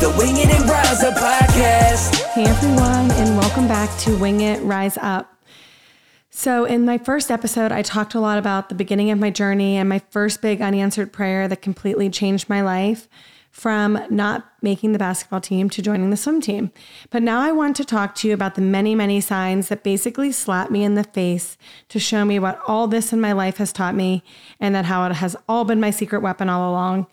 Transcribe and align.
the 0.00 0.08
Wing 0.16 0.38
It 0.38 0.48
and 0.48 0.66
Rise 0.66 1.02
Up 1.02 1.12
podcast. 1.12 2.22
Hey 2.32 2.44
everyone, 2.44 3.10
and 3.10 3.36
welcome 3.36 3.68
back 3.68 3.94
to 3.98 4.16
Wing 4.16 4.40
It 4.40 4.58
Rise 4.62 4.96
Up. 4.96 5.36
So, 6.30 6.64
in 6.64 6.86
my 6.86 6.96
first 6.96 7.30
episode, 7.30 7.70
I 7.70 7.82
talked 7.82 8.14
a 8.14 8.20
lot 8.20 8.38
about 8.38 8.70
the 8.70 8.74
beginning 8.74 9.10
of 9.10 9.18
my 9.18 9.28
journey 9.28 9.76
and 9.76 9.90
my 9.90 9.98
first 10.08 10.40
big 10.40 10.62
unanswered 10.62 11.12
prayer 11.12 11.48
that 11.48 11.60
completely 11.60 12.08
changed 12.08 12.48
my 12.48 12.62
life 12.62 13.10
from 13.50 14.02
not 14.08 14.50
making 14.62 14.92
the 14.92 14.98
basketball 14.98 15.42
team 15.42 15.68
to 15.68 15.82
joining 15.82 16.08
the 16.08 16.16
swim 16.16 16.40
team. 16.40 16.70
But 17.10 17.22
now 17.22 17.42
I 17.42 17.52
want 17.52 17.76
to 17.76 17.84
talk 17.84 18.14
to 18.16 18.28
you 18.28 18.32
about 18.32 18.54
the 18.54 18.62
many, 18.62 18.94
many 18.94 19.20
signs 19.20 19.68
that 19.68 19.82
basically 19.82 20.32
slap 20.32 20.70
me 20.70 20.82
in 20.82 20.94
the 20.94 21.04
face 21.04 21.58
to 21.90 21.98
show 21.98 22.24
me 22.24 22.38
what 22.38 22.58
all 22.66 22.86
this 22.86 23.12
in 23.12 23.20
my 23.20 23.32
life 23.32 23.58
has 23.58 23.70
taught 23.70 23.94
me 23.94 24.24
and 24.58 24.74
that 24.74 24.86
how 24.86 25.04
it 25.04 25.16
has 25.16 25.36
all 25.46 25.66
been 25.66 25.78
my 25.78 25.90
secret 25.90 26.22
weapon 26.22 26.48
all 26.48 26.70
along. 26.70 27.06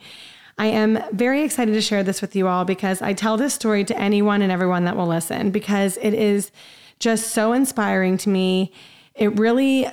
I 0.57 0.67
am 0.67 0.99
very 1.11 1.43
excited 1.43 1.73
to 1.73 1.81
share 1.81 2.03
this 2.03 2.21
with 2.21 2.35
you 2.35 2.47
all 2.47 2.65
because 2.65 3.01
I 3.01 3.13
tell 3.13 3.37
this 3.37 3.53
story 3.53 3.83
to 3.85 3.97
anyone 3.97 4.41
and 4.41 4.51
everyone 4.51 4.85
that 4.85 4.97
will 4.97 5.07
listen 5.07 5.51
because 5.51 5.97
it 5.97 6.13
is 6.13 6.51
just 6.99 7.31
so 7.31 7.53
inspiring 7.53 8.17
to 8.17 8.29
me 8.29 8.73
it 9.17 9.37
really 9.37 9.87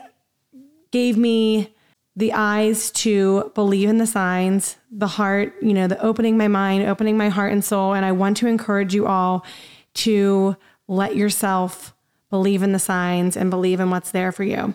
gave 0.91 1.17
me 1.17 1.75
the 2.17 2.33
eyes 2.33 2.91
to 2.93 3.51
believe 3.55 3.89
in 3.89 3.99
the 3.99 4.07
signs, 4.07 4.77
the 4.91 5.09
heart, 5.09 5.55
you 5.61 5.75
know, 5.75 5.89
the 5.89 6.01
opening 6.01 6.37
my 6.37 6.47
mind, 6.47 6.87
opening 6.87 7.17
my 7.17 7.29
heart 7.29 7.53
and 7.53 7.65
soul. 7.65 7.95
And 7.95 8.05
I 8.05 8.13
want 8.13 8.37
to 8.37 8.47
encourage 8.47 8.95
you 8.95 9.07
all 9.07 9.45
to 9.95 10.57
let 10.87 11.17
yourself 11.17 11.95
believe 12.31 12.63
in 12.63 12.73
the 12.73 12.79
signs 12.79 13.37
and 13.37 13.51
believe 13.51 13.81
in 13.81 13.91
what's 13.91 14.13
there 14.13 14.31
for 14.31 14.45
you. 14.45 14.75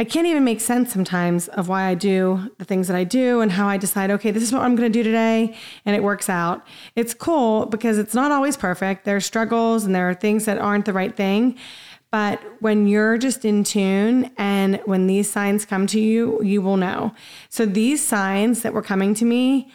I 0.00 0.04
can't 0.04 0.26
even 0.26 0.44
make 0.44 0.62
sense 0.62 0.90
sometimes 0.94 1.48
of 1.48 1.68
why 1.68 1.84
I 1.84 1.94
do 1.94 2.50
the 2.56 2.64
things 2.64 2.88
that 2.88 2.96
I 2.96 3.04
do 3.04 3.42
and 3.42 3.52
how 3.52 3.68
I 3.68 3.76
decide, 3.76 4.10
okay, 4.12 4.30
this 4.30 4.42
is 4.42 4.50
what 4.50 4.62
I'm 4.62 4.74
going 4.74 4.90
to 4.90 4.98
do 4.98 5.02
today. 5.02 5.54
And 5.84 5.94
it 5.94 6.02
works 6.02 6.30
out. 6.30 6.66
It's 6.96 7.12
cool 7.12 7.66
because 7.66 7.98
it's 7.98 8.14
not 8.14 8.32
always 8.32 8.56
perfect. 8.56 9.04
There 9.04 9.16
are 9.16 9.20
struggles 9.20 9.84
and 9.84 9.94
there 9.94 10.08
are 10.08 10.14
things 10.14 10.46
that 10.46 10.56
aren't 10.56 10.86
the 10.86 10.94
right 10.94 11.14
thing. 11.14 11.58
But 12.10 12.40
when 12.60 12.86
you're 12.86 13.18
just 13.18 13.44
in 13.44 13.62
tune 13.62 14.30
and 14.38 14.80
when 14.86 15.06
these 15.06 15.30
signs 15.30 15.66
come 15.66 15.86
to 15.88 16.00
you, 16.00 16.42
you 16.42 16.62
will 16.62 16.78
know. 16.78 17.14
So 17.50 17.66
these 17.66 18.02
signs 18.02 18.62
that 18.62 18.72
were 18.72 18.80
coming 18.80 19.12
to 19.16 19.26
me, 19.26 19.70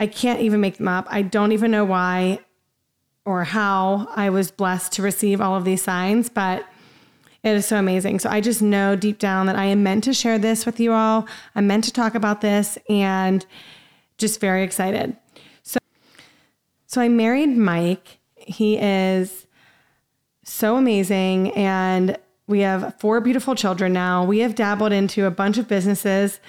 I 0.00 0.06
can't 0.06 0.40
even 0.40 0.62
make 0.62 0.78
them 0.78 0.88
up. 0.88 1.06
I 1.10 1.20
don't 1.20 1.52
even 1.52 1.70
know 1.70 1.84
why 1.84 2.38
or 3.26 3.44
how 3.44 4.08
I 4.16 4.30
was 4.30 4.50
blessed 4.50 4.92
to 4.92 5.02
receive 5.02 5.42
all 5.42 5.54
of 5.54 5.66
these 5.66 5.82
signs, 5.82 6.30
but 6.30 6.64
it 7.44 7.54
is 7.54 7.66
so 7.66 7.76
amazing. 7.76 8.18
So 8.18 8.30
I 8.30 8.40
just 8.40 8.62
know 8.62 8.96
deep 8.96 9.18
down 9.18 9.46
that 9.46 9.56
I 9.56 9.66
am 9.66 9.82
meant 9.82 10.04
to 10.04 10.14
share 10.14 10.38
this 10.38 10.64
with 10.64 10.80
you 10.80 10.92
all. 10.92 11.28
I'm 11.54 11.66
meant 11.66 11.84
to 11.84 11.92
talk 11.92 12.14
about 12.14 12.40
this 12.40 12.78
and 12.88 13.44
just 14.18 14.40
very 14.40 14.64
excited. 14.64 15.16
So 15.62 15.78
so 16.86 17.00
I 17.00 17.08
married 17.08 17.56
Mike. 17.56 18.18
He 18.36 18.78
is 18.78 19.46
so 20.42 20.76
amazing. 20.76 21.52
And 21.52 22.16
we 22.46 22.60
have 22.60 22.98
four 22.98 23.20
beautiful 23.20 23.54
children 23.54 23.92
now. 23.92 24.24
We 24.24 24.38
have 24.40 24.54
dabbled 24.54 24.92
into 24.92 25.26
a 25.26 25.30
bunch 25.30 25.58
of 25.58 25.68
businesses. 25.68 26.40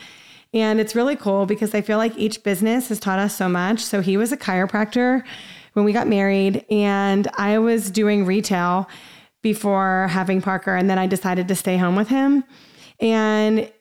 And 0.53 0.79
it's 0.79 0.95
really 0.95 1.17
cool 1.17 1.45
because 1.45 1.75
I 1.75 1.81
feel 1.81 1.97
like 1.97 2.17
each 2.17 2.43
business 2.43 2.87
has 2.87 2.99
taught 2.99 3.19
us 3.19 3.35
so 3.35 3.49
much. 3.49 3.81
So 3.81 4.01
he 4.01 4.15
was 4.15 4.31
a 4.31 4.37
chiropractor 4.37 5.23
when 5.73 5.83
we 5.83 5.91
got 5.91 6.07
married, 6.07 6.63
and 6.69 7.27
I 7.37 7.59
was 7.59 7.91
doing 7.91 8.25
retail 8.25 8.87
before 9.45 10.07
having 10.09 10.41
Parker. 10.41 10.75
And 10.75 10.89
then 10.89 10.97
I 10.97 11.05
decided 11.05 11.47
to 11.49 11.55
stay 11.55 11.77
home 11.77 11.95
with 11.95 12.07
him. 12.07 12.43
And 12.99 13.71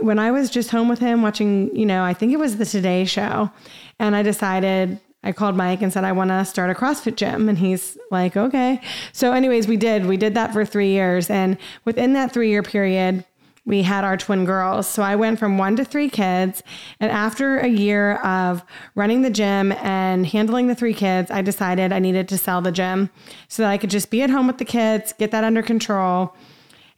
when 0.00 0.18
I 0.18 0.30
was 0.30 0.48
just 0.48 0.70
home 0.70 0.88
with 0.88 0.98
him 0.98 1.20
watching, 1.20 1.76
you 1.76 1.84
know, 1.84 2.02
I 2.02 2.14
think 2.14 2.32
it 2.32 2.38
was 2.38 2.56
the 2.56 2.64
Today 2.64 3.04
Show, 3.04 3.50
and 3.98 4.16
I 4.16 4.22
decided 4.22 4.98
I 5.22 5.32
called 5.32 5.56
Mike 5.58 5.82
and 5.82 5.92
said, 5.92 6.04
I 6.04 6.12
want 6.12 6.30
to 6.30 6.42
start 6.46 6.70
a 6.70 6.74
CrossFit 6.74 7.16
gym. 7.16 7.50
And 7.50 7.58
he's 7.58 7.98
like, 8.10 8.34
okay. 8.34 8.80
So, 9.12 9.34
anyways, 9.34 9.68
we 9.68 9.76
did. 9.76 10.06
We 10.06 10.16
did 10.16 10.32
that 10.34 10.54
for 10.54 10.64
three 10.64 10.88
years. 10.88 11.28
And 11.28 11.58
within 11.84 12.14
that 12.14 12.32
three 12.32 12.48
year 12.48 12.62
period, 12.62 13.26
we 13.68 13.82
had 13.82 14.02
our 14.02 14.16
twin 14.16 14.46
girls. 14.46 14.88
So 14.88 15.02
I 15.02 15.14
went 15.14 15.38
from 15.38 15.58
one 15.58 15.76
to 15.76 15.84
three 15.84 16.08
kids. 16.08 16.62
And 17.00 17.12
after 17.12 17.58
a 17.58 17.68
year 17.68 18.14
of 18.14 18.64
running 18.94 19.20
the 19.20 19.28
gym 19.30 19.72
and 19.72 20.26
handling 20.26 20.68
the 20.68 20.74
three 20.74 20.94
kids, 20.94 21.30
I 21.30 21.42
decided 21.42 21.92
I 21.92 21.98
needed 21.98 22.28
to 22.30 22.38
sell 22.38 22.62
the 22.62 22.72
gym 22.72 23.10
so 23.46 23.62
that 23.62 23.70
I 23.70 23.76
could 23.76 23.90
just 23.90 24.10
be 24.10 24.22
at 24.22 24.30
home 24.30 24.46
with 24.46 24.56
the 24.56 24.64
kids, 24.64 25.12
get 25.12 25.32
that 25.32 25.44
under 25.44 25.60
control, 25.60 26.34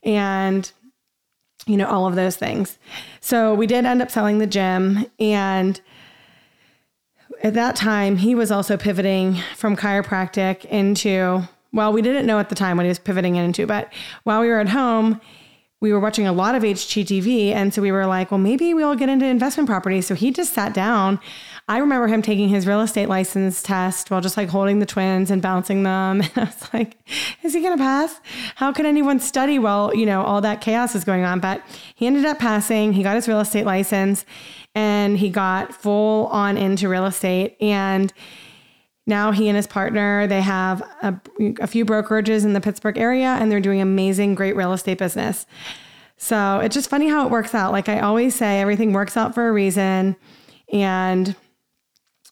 and, 0.01 0.71
you 1.65 1.75
know, 1.75 1.87
all 1.87 2.07
of 2.07 2.15
those 2.15 2.37
things. 2.37 2.79
So 3.19 3.53
we 3.53 3.67
did 3.67 3.85
end 3.85 4.01
up 4.01 4.09
selling 4.09 4.37
the 4.37 4.47
gym. 4.47 5.05
And 5.19 5.81
at 7.43 7.53
that 7.53 7.75
time, 7.75 8.15
he 8.15 8.33
was 8.33 8.49
also 8.49 8.77
pivoting 8.77 9.35
from 9.57 9.75
chiropractic 9.75 10.63
into, 10.63 11.41
well, 11.73 11.91
we 11.91 12.01
didn't 12.01 12.25
know 12.25 12.39
at 12.39 12.47
the 12.47 12.55
time 12.55 12.77
what 12.77 12.85
he 12.85 12.89
was 12.89 12.97
pivoting 12.99 13.35
into, 13.35 13.67
but 13.67 13.91
while 14.23 14.39
we 14.39 14.47
were 14.47 14.61
at 14.61 14.69
home, 14.69 15.19
we 15.81 15.91
were 15.91 15.99
watching 15.99 16.27
a 16.27 16.31
lot 16.31 16.53
of 16.53 16.61
HGTV. 16.61 17.51
And 17.53 17.73
so 17.73 17.81
we 17.81 17.91
were 17.91 18.05
like, 18.05 18.29
well, 18.29 18.37
maybe 18.37 18.73
we'll 18.75 18.95
get 18.95 19.09
into 19.09 19.25
investment 19.25 19.67
property. 19.67 19.99
So 20.01 20.13
he 20.13 20.31
just 20.31 20.53
sat 20.53 20.75
down. 20.75 21.19
I 21.67 21.79
remember 21.79 22.07
him 22.07 22.21
taking 22.21 22.49
his 22.49 22.67
real 22.67 22.81
estate 22.81 23.09
license 23.09 23.63
test 23.63 24.11
while 24.11 24.21
just 24.21 24.37
like 24.37 24.49
holding 24.49 24.77
the 24.77 24.85
twins 24.85 25.31
and 25.31 25.41
bouncing 25.41 25.83
them. 25.83 26.21
And 26.31 26.31
I 26.35 26.43
was 26.43 26.73
like, 26.73 26.97
is 27.41 27.53
he 27.53 27.61
going 27.61 27.75
to 27.75 27.83
pass? 27.83 28.19
How 28.55 28.71
can 28.71 28.85
anyone 28.85 29.19
study 29.19 29.57
while, 29.57 29.93
you 29.93 30.05
know, 30.05 30.21
all 30.21 30.39
that 30.41 30.61
chaos 30.61 30.93
is 30.93 31.03
going 31.03 31.23
on? 31.23 31.39
But 31.39 31.63
he 31.95 32.05
ended 32.05 32.25
up 32.25 32.37
passing. 32.37 32.93
He 32.93 33.01
got 33.01 33.15
his 33.15 33.27
real 33.27 33.39
estate 33.39 33.65
license 33.65 34.23
and 34.75 35.17
he 35.17 35.29
got 35.29 35.73
full 35.73 36.27
on 36.27 36.57
into 36.57 36.87
real 36.87 37.05
estate. 37.05 37.57
And 37.59 38.13
now 39.11 39.31
he 39.31 39.47
and 39.47 39.55
his 39.55 39.67
partner 39.67 40.25
they 40.25 40.41
have 40.41 40.81
a, 41.03 41.15
a 41.59 41.67
few 41.67 41.85
brokerages 41.85 42.43
in 42.43 42.53
the 42.53 42.61
Pittsburgh 42.61 42.97
area, 42.97 43.37
and 43.39 43.51
they're 43.51 43.59
doing 43.59 43.79
amazing, 43.79 44.33
great 44.33 44.55
real 44.55 44.73
estate 44.73 44.97
business. 44.97 45.45
So 46.17 46.59
it's 46.59 46.75
just 46.75 46.89
funny 46.89 47.09
how 47.09 47.25
it 47.25 47.31
works 47.31 47.53
out. 47.53 47.71
Like 47.71 47.89
I 47.89 47.99
always 47.99 48.35
say, 48.35 48.61
everything 48.61 48.93
works 48.93 49.17
out 49.17 49.33
for 49.33 49.47
a 49.47 49.51
reason. 49.51 50.15
And 50.71 51.35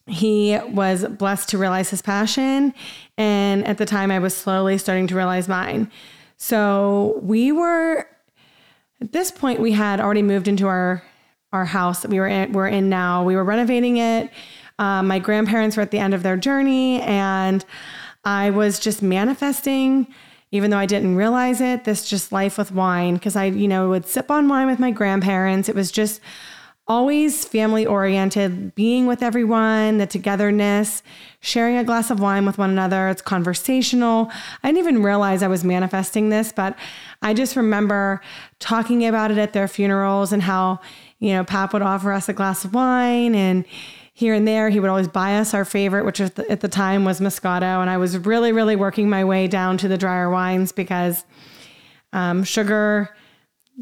he 0.06 0.58
was 0.68 1.04
blessed 1.06 1.48
to 1.50 1.58
realize 1.58 1.90
his 1.90 2.00
passion. 2.00 2.72
And 3.18 3.66
at 3.66 3.78
the 3.78 3.86
time, 3.86 4.10
I 4.10 4.18
was 4.20 4.32
slowly 4.34 4.78
starting 4.78 5.06
to 5.08 5.16
realize 5.16 5.48
mine. 5.48 5.90
So 6.36 7.18
we 7.22 7.52
were, 7.52 8.06
at 9.00 9.12
this 9.12 9.30
point, 9.30 9.60
we 9.60 9.72
had 9.72 10.00
already 10.00 10.22
moved 10.22 10.48
into 10.48 10.66
our 10.66 11.02
our 11.52 11.64
house 11.64 12.02
that 12.02 12.12
we 12.12 12.20
were 12.20 12.28
in, 12.28 12.52
we're 12.52 12.68
in 12.68 12.88
now. 12.88 13.24
We 13.24 13.34
were 13.34 13.42
renovating 13.42 13.96
it. 13.96 14.30
Um, 14.80 15.08
my 15.08 15.18
grandparents 15.18 15.76
were 15.76 15.82
at 15.82 15.90
the 15.90 15.98
end 15.98 16.14
of 16.14 16.22
their 16.22 16.38
journey, 16.38 17.02
and 17.02 17.64
I 18.24 18.48
was 18.48 18.80
just 18.80 19.02
manifesting, 19.02 20.06
even 20.52 20.70
though 20.70 20.78
I 20.78 20.86
didn't 20.86 21.16
realize 21.16 21.60
it. 21.60 21.84
This 21.84 22.08
just 22.08 22.32
life 22.32 22.56
with 22.56 22.72
wine 22.72 23.14
because 23.14 23.36
I, 23.36 23.44
you 23.44 23.68
know, 23.68 23.90
would 23.90 24.06
sip 24.06 24.30
on 24.30 24.48
wine 24.48 24.66
with 24.66 24.78
my 24.78 24.90
grandparents. 24.90 25.68
It 25.68 25.74
was 25.74 25.92
just 25.92 26.22
always 26.88 27.44
family 27.44 27.84
oriented, 27.84 28.74
being 28.74 29.06
with 29.06 29.22
everyone, 29.22 29.98
the 29.98 30.06
togetherness, 30.06 31.02
sharing 31.40 31.76
a 31.76 31.84
glass 31.84 32.10
of 32.10 32.18
wine 32.18 32.46
with 32.46 32.56
one 32.56 32.70
another. 32.70 33.10
It's 33.10 33.22
conversational. 33.22 34.32
I 34.64 34.68
didn't 34.68 34.78
even 34.78 35.02
realize 35.02 35.42
I 35.42 35.48
was 35.48 35.62
manifesting 35.62 36.30
this, 36.30 36.52
but 36.52 36.74
I 37.20 37.34
just 37.34 37.54
remember 37.54 38.22
talking 38.60 39.06
about 39.06 39.30
it 39.30 39.36
at 39.36 39.52
their 39.52 39.68
funerals 39.68 40.32
and 40.32 40.42
how 40.42 40.80
you 41.20 41.34
know, 41.34 41.44
Pap 41.44 41.74
would 41.74 41.82
offer 41.82 42.12
us 42.12 42.28
a 42.28 42.32
glass 42.32 42.64
of 42.64 42.72
wine 42.74 43.34
and 43.34 43.64
here 44.20 44.34
and 44.34 44.46
there 44.46 44.68
he 44.68 44.78
would 44.78 44.90
always 44.90 45.08
buy 45.08 45.36
us 45.36 45.54
our 45.54 45.64
favorite, 45.64 46.04
which 46.04 46.20
at 46.20 46.36
the, 46.36 46.68
time 46.68 47.06
was 47.06 47.20
Moscato. 47.20 47.80
And 47.80 47.88
I 47.88 47.96
was 47.96 48.18
really, 48.18 48.52
really 48.52 48.76
working 48.76 49.08
my 49.08 49.24
way 49.24 49.48
down 49.48 49.78
to 49.78 49.88
the 49.88 49.96
drier 49.96 50.28
wines 50.28 50.72
because 50.72 51.24
um, 52.12 52.44
sugar 52.44 53.16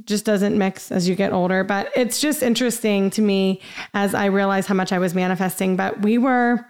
just 0.05 0.25
doesn't 0.25 0.56
mix 0.56 0.93
as 0.93 1.08
you 1.08 1.17
get 1.17 1.32
older. 1.32 1.64
But 1.64 1.90
it's 1.96 2.20
just 2.20 2.44
interesting 2.44 3.11
to 3.11 3.20
me 3.20 3.61
as 3.94 4.14
I 4.14 4.26
realized 4.26 4.69
how 4.69 4.75
much 4.75 4.93
I 4.93 5.00
was 5.00 5.12
manifesting. 5.12 5.75
But 5.75 6.02
we 6.02 6.19
were 6.19 6.64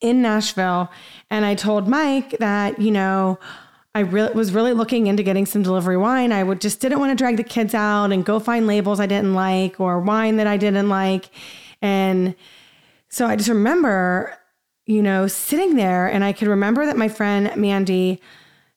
in 0.00 0.22
Nashville 0.22 0.90
and 1.28 1.44
I 1.44 1.54
told 1.54 1.86
Mike 1.86 2.38
that, 2.38 2.80
you 2.80 2.90
know, 2.90 3.38
I 3.94 4.00
really 4.00 4.32
was 4.32 4.54
really 4.54 4.72
looking 4.72 5.08
into 5.08 5.22
getting 5.22 5.44
some 5.44 5.62
delivery 5.62 5.98
wine. 5.98 6.32
I 6.32 6.42
would 6.42 6.62
just 6.62 6.80
didn't 6.80 7.00
want 7.00 7.10
to 7.10 7.22
drag 7.22 7.36
the 7.36 7.44
kids 7.44 7.74
out 7.74 8.12
and 8.12 8.24
go 8.24 8.40
find 8.40 8.66
labels 8.66 8.98
I 8.98 9.04
didn't 9.04 9.34
like 9.34 9.78
or 9.78 10.00
wine 10.00 10.38
that 10.38 10.46
I 10.46 10.56
didn't 10.56 10.88
like. 10.88 11.28
And 11.82 12.34
so 13.12 13.26
I 13.26 13.36
just 13.36 13.50
remember, 13.50 14.34
you 14.86 15.02
know, 15.02 15.26
sitting 15.26 15.76
there 15.76 16.06
and 16.06 16.24
I 16.24 16.32
could 16.32 16.48
remember 16.48 16.86
that 16.86 16.96
my 16.96 17.08
friend 17.08 17.54
Mandy 17.56 18.22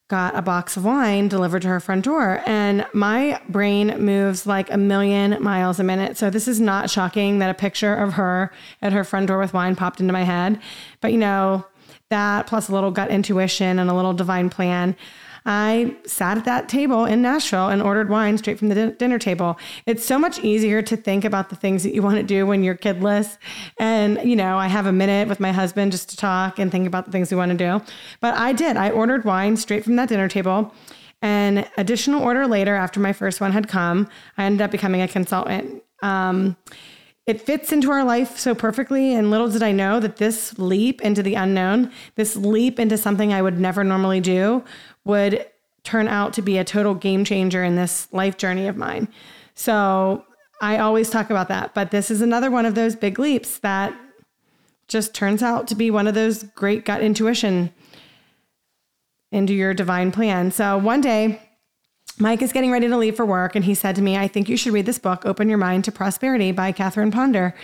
got 0.08 0.36
a 0.36 0.42
box 0.42 0.76
of 0.76 0.84
wine 0.84 1.26
delivered 1.26 1.62
to 1.62 1.68
her 1.68 1.80
front 1.80 2.04
door 2.04 2.42
and 2.46 2.86
my 2.92 3.40
brain 3.48 3.98
moves 3.98 4.46
like 4.46 4.70
a 4.70 4.76
million 4.76 5.42
miles 5.42 5.80
a 5.80 5.84
minute. 5.84 6.18
So 6.18 6.28
this 6.28 6.46
is 6.46 6.60
not 6.60 6.90
shocking 6.90 7.38
that 7.38 7.48
a 7.48 7.54
picture 7.54 7.94
of 7.94 8.12
her 8.12 8.52
at 8.82 8.92
her 8.92 9.04
front 9.04 9.26
door 9.28 9.38
with 9.38 9.54
wine 9.54 9.74
popped 9.74 10.00
into 10.00 10.12
my 10.12 10.22
head. 10.22 10.60
But 11.00 11.12
you 11.12 11.18
know, 11.18 11.64
that 12.10 12.46
plus 12.46 12.68
a 12.68 12.72
little 12.72 12.90
gut 12.90 13.10
intuition 13.10 13.78
and 13.78 13.88
a 13.88 13.94
little 13.94 14.12
divine 14.12 14.50
plan. 14.50 14.96
I 15.46 15.96
sat 16.04 16.36
at 16.36 16.44
that 16.44 16.68
table 16.68 17.04
in 17.04 17.22
Nashville 17.22 17.68
and 17.68 17.80
ordered 17.80 18.10
wine 18.10 18.36
straight 18.36 18.58
from 18.58 18.68
the 18.68 18.88
dinner 18.88 19.18
table. 19.18 19.58
It's 19.86 20.04
so 20.04 20.18
much 20.18 20.40
easier 20.40 20.82
to 20.82 20.96
think 20.96 21.24
about 21.24 21.50
the 21.50 21.56
things 21.56 21.84
that 21.84 21.94
you 21.94 22.02
want 22.02 22.16
to 22.16 22.24
do 22.24 22.44
when 22.44 22.64
you're 22.64 22.76
kidless. 22.76 23.38
And, 23.78 24.20
you 24.28 24.34
know, 24.34 24.58
I 24.58 24.66
have 24.66 24.86
a 24.86 24.92
minute 24.92 25.28
with 25.28 25.38
my 25.38 25.52
husband 25.52 25.92
just 25.92 26.10
to 26.10 26.16
talk 26.16 26.58
and 26.58 26.70
think 26.70 26.86
about 26.86 27.06
the 27.06 27.12
things 27.12 27.30
we 27.30 27.36
want 27.36 27.52
to 27.52 27.56
do. 27.56 27.80
But 28.20 28.34
I 28.34 28.52
did. 28.52 28.76
I 28.76 28.90
ordered 28.90 29.24
wine 29.24 29.56
straight 29.56 29.84
from 29.84 29.94
that 29.96 30.08
dinner 30.08 30.28
table. 30.28 30.74
An 31.22 31.66
additional 31.76 32.22
order 32.22 32.46
later, 32.46 32.74
after 32.74 32.98
my 32.98 33.12
first 33.12 33.40
one 33.40 33.52
had 33.52 33.68
come, 33.68 34.08
I 34.36 34.44
ended 34.44 34.62
up 34.62 34.72
becoming 34.72 35.00
a 35.00 35.08
consultant. 35.08 35.82
Um, 36.02 36.56
it 37.26 37.40
fits 37.40 37.72
into 37.72 37.90
our 37.90 38.04
life 38.04 38.38
so 38.38 38.54
perfectly. 38.54 39.14
And 39.14 39.30
little 39.30 39.48
did 39.48 39.62
I 39.62 39.72
know 39.72 39.98
that 39.98 40.16
this 40.16 40.56
leap 40.58 41.00
into 41.02 41.22
the 41.22 41.34
unknown, 41.34 41.90
this 42.14 42.36
leap 42.36 42.78
into 42.78 42.96
something 42.96 43.32
I 43.32 43.42
would 43.42 43.58
never 43.58 43.82
normally 43.82 44.20
do, 44.20 44.62
would 45.06 45.46
turn 45.84 46.08
out 46.08 46.32
to 46.34 46.42
be 46.42 46.58
a 46.58 46.64
total 46.64 46.94
game 46.94 47.24
changer 47.24 47.62
in 47.62 47.76
this 47.76 48.08
life 48.12 48.36
journey 48.36 48.66
of 48.66 48.76
mine. 48.76 49.08
So 49.54 50.24
I 50.60 50.78
always 50.78 51.08
talk 51.08 51.30
about 51.30 51.48
that. 51.48 51.74
But 51.74 51.92
this 51.92 52.10
is 52.10 52.20
another 52.20 52.50
one 52.50 52.66
of 52.66 52.74
those 52.74 52.96
big 52.96 53.18
leaps 53.18 53.58
that 53.58 53.94
just 54.88 55.14
turns 55.14 55.42
out 55.42 55.68
to 55.68 55.74
be 55.74 55.90
one 55.90 56.06
of 56.06 56.14
those 56.14 56.42
great 56.42 56.84
gut 56.84 57.02
intuition 57.02 57.72
into 59.30 59.54
your 59.54 59.74
divine 59.74 60.10
plan. 60.10 60.50
So 60.50 60.76
one 60.76 61.00
day, 61.00 61.40
Mike 62.18 62.42
is 62.42 62.52
getting 62.52 62.70
ready 62.70 62.88
to 62.88 62.96
leave 62.96 63.14
for 63.14 63.26
work, 63.26 63.54
and 63.54 63.64
he 63.64 63.74
said 63.74 63.94
to 63.96 64.02
me, 64.02 64.16
I 64.16 64.26
think 64.26 64.48
you 64.48 64.56
should 64.56 64.72
read 64.72 64.86
this 64.86 64.98
book, 64.98 65.26
Open 65.26 65.48
Your 65.48 65.58
Mind 65.58 65.84
to 65.84 65.92
Prosperity 65.92 66.50
by 66.50 66.72
Catherine 66.72 67.10
Ponder. 67.10 67.54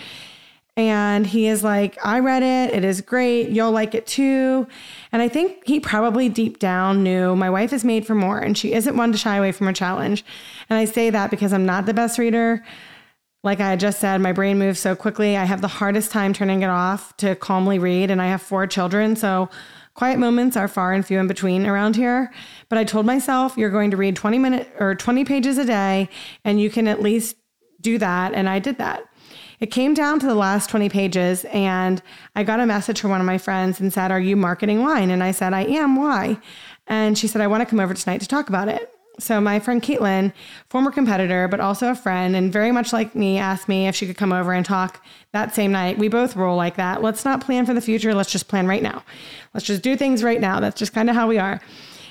And 0.77 1.27
he 1.27 1.49
is 1.49 1.63
like, 1.63 1.99
I 2.03 2.21
read 2.21 2.43
it. 2.43 2.75
It 2.75 2.83
is 2.83 3.03
great. 3.03 3.51
You'll 3.51 3.73
like 3.73 3.95
it 3.95 4.07
too. 4.07 4.67
And 5.13 5.21
I 5.21 5.29
think 5.29 5.67
he 5.67 5.81
probably 5.81 6.31
deep 6.31 6.59
down 6.59 7.03
knew 7.03 7.37
my 7.37 7.51
wife 7.51 7.75
is 7.75 7.85
made 7.85 8.07
for 8.07 8.15
more 8.15 8.39
and 8.39 8.57
she 8.57 8.73
isn't 8.73 8.97
one 8.97 9.13
to 9.13 9.19
shy 9.19 9.37
away 9.37 9.53
from 9.53 9.69
a 9.69 9.75
challenge. 9.75 10.25
And 10.71 10.79
I 10.79 10.87
say 10.87 11.11
that 11.11 11.31
because 11.31 11.53
I'm 11.53 11.67
not 11.67 11.85
the 11.85 11.93
best 11.93 12.19
reader. 12.19 12.65
Like 13.45 13.61
I 13.61 13.77
just 13.77 14.01
said, 14.01 14.23
my 14.23 14.33
brain 14.33 14.59
moves 14.59 14.81
so 14.81 14.97
quickly. 14.97 15.37
I 15.37 15.45
have 15.45 15.61
the 15.61 15.69
hardest 15.69 16.11
time 16.11 16.33
turning 16.33 16.63
it 16.63 16.71
off 16.71 17.15
to 17.19 17.35
calmly 17.37 17.79
read. 17.79 18.11
And 18.11 18.23
I 18.23 18.29
have 18.29 18.41
four 18.41 18.67
children. 18.67 19.15
So 19.15 19.51
Quiet 19.95 20.19
moments 20.19 20.57
are 20.57 20.69
far 20.69 20.95
and 20.95 21.05
few 21.05 21.19
in 21.19 21.27
between 21.27 21.67
around 21.67 21.97
here, 21.97 22.33
but 22.71 22.79
I 22.79 22.85
told 22.85 23.05
myself 23.05 23.59
you're 23.59 23.71
going 23.71 23.91
to 23.91 23.97
read 23.97 24.17
20 24.17 24.39
minutes 24.39 24.71
or 24.81 24.95
20 24.95 25.25
pages 25.25 25.59
a 25.59 25.67
day 25.67 26.09
and 26.45 26.59
you 26.59 26.71
can 26.71 26.89
at 26.89 27.03
least 27.03 27.37
do 27.81 27.99
that 27.99 28.33
and 28.33 28.49
I 28.49 28.59
did 28.59 28.79
that. 28.79 29.05
It 29.63 29.71
came 29.71 29.95
down 29.95 30.19
to 30.19 30.27
the 30.27 30.35
last 30.35 30.71
20 30.71 30.89
pages 30.89 31.45
and 31.45 32.03
I 32.35 32.43
got 32.43 32.59
a 32.59 32.67
message 32.67 33.01
from 33.01 33.13
one 33.13 33.21
of 33.21 33.27
my 33.27 33.39
friends 33.39 33.79
and 33.79 33.93
said, 33.93 34.11
"Are 34.11 34.19
you 34.19 34.35
marketing 34.35 34.83
wine?" 34.83 35.09
And 35.09 35.23
I 35.23 35.31
said, 35.31 35.55
"I 35.55 35.61
am. 35.61 35.95
Why?" 35.95 36.39
And 36.89 37.17
she 37.17 37.29
said, 37.29 37.41
"I 37.41 37.47
want 37.47 37.61
to 37.61 37.67
come 37.67 37.79
over 37.79 37.95
tonight 37.95 38.21
to 38.23 38.27
talk 38.27 38.49
about 38.49 38.67
it." 38.67 38.91
So 39.21 39.41
my 39.41 39.61
friend 39.61 39.81
Caitlin, 39.81 40.33
former 40.69 40.91
competitor, 40.91 41.47
but 41.47 41.61
also 41.61 41.91
a 41.91 41.95
friend, 41.95 42.35
and 42.35 42.53
very 42.53 42.73
much 42.73 42.93
like 42.93 43.15
me, 43.15 43.39
asked 43.39 43.69
me 43.69 43.87
if 43.87 43.95
she 43.95 44.05
could 44.05 44.17
come 44.17 44.33
over 44.33 44.53
and 44.53 44.67
talk 44.67 45.01
that 45.33 45.55
same 45.55 45.71
night. 45.71 45.97
We 45.97 46.09
both 46.09 46.35
roll 46.35 46.57
like 46.57 46.75
that. 46.75 47.01
Let's 47.01 47.25
not 47.25 47.41
plan 47.41 47.65
for 47.65 47.73
the 47.73 47.81
future. 47.81 48.15
Let's 48.15 48.33
just 48.33 48.49
plan 48.49 48.67
right 48.67 48.83
now. 48.83 49.05
Let's 49.55 49.67
just 49.67 49.83
do 49.83 49.95
things 49.95 50.25
right 50.25 50.41
now. 50.41 50.59
That's 50.59 50.77
just 50.77 50.93
kind 50.93 51.09
of 51.09 51.15
how 51.15 51.29
we 51.29 51.39
are. 51.39 51.61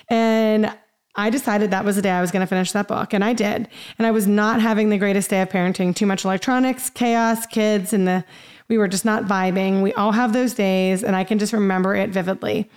And 0.10 0.72
I 1.16 1.30
decided 1.30 1.72
that 1.72 1.84
was 1.84 1.98
the 1.98 2.02
day 2.02 2.12
I 2.12 2.22
was 2.22 2.32
going 2.32 2.42
to 2.42 2.48
finish 2.48 2.72
that 2.72 2.88
book, 2.88 3.14
and 3.14 3.24
I 3.24 3.34
did. 3.34 3.68
And 3.98 4.08
I 4.08 4.12
was 4.12 4.28
not 4.28 4.62
having 4.62 4.90
the 4.90 4.98
greatest 4.98 5.30
day 5.30 5.42
of 5.42 5.50
parenting. 5.50 5.96
Too 5.96 6.06
much 6.06 6.24
electronics, 6.24 6.90
chaos, 6.90 7.46
kids, 7.46 7.94
and 7.94 8.08
the 8.08 8.24
we 8.70 8.78
were 8.78 8.88
just 8.88 9.04
not 9.04 9.26
vibing. 9.26 9.82
We 9.82 9.92
all 9.94 10.14
have 10.14 10.32
those 10.32 10.54
days, 10.54 11.04
and 11.04 11.14
I 11.14 11.26
can 11.26 11.38
just 11.38 11.52
remember 11.52 11.94
it 11.94 12.10
vividly. 12.10 12.70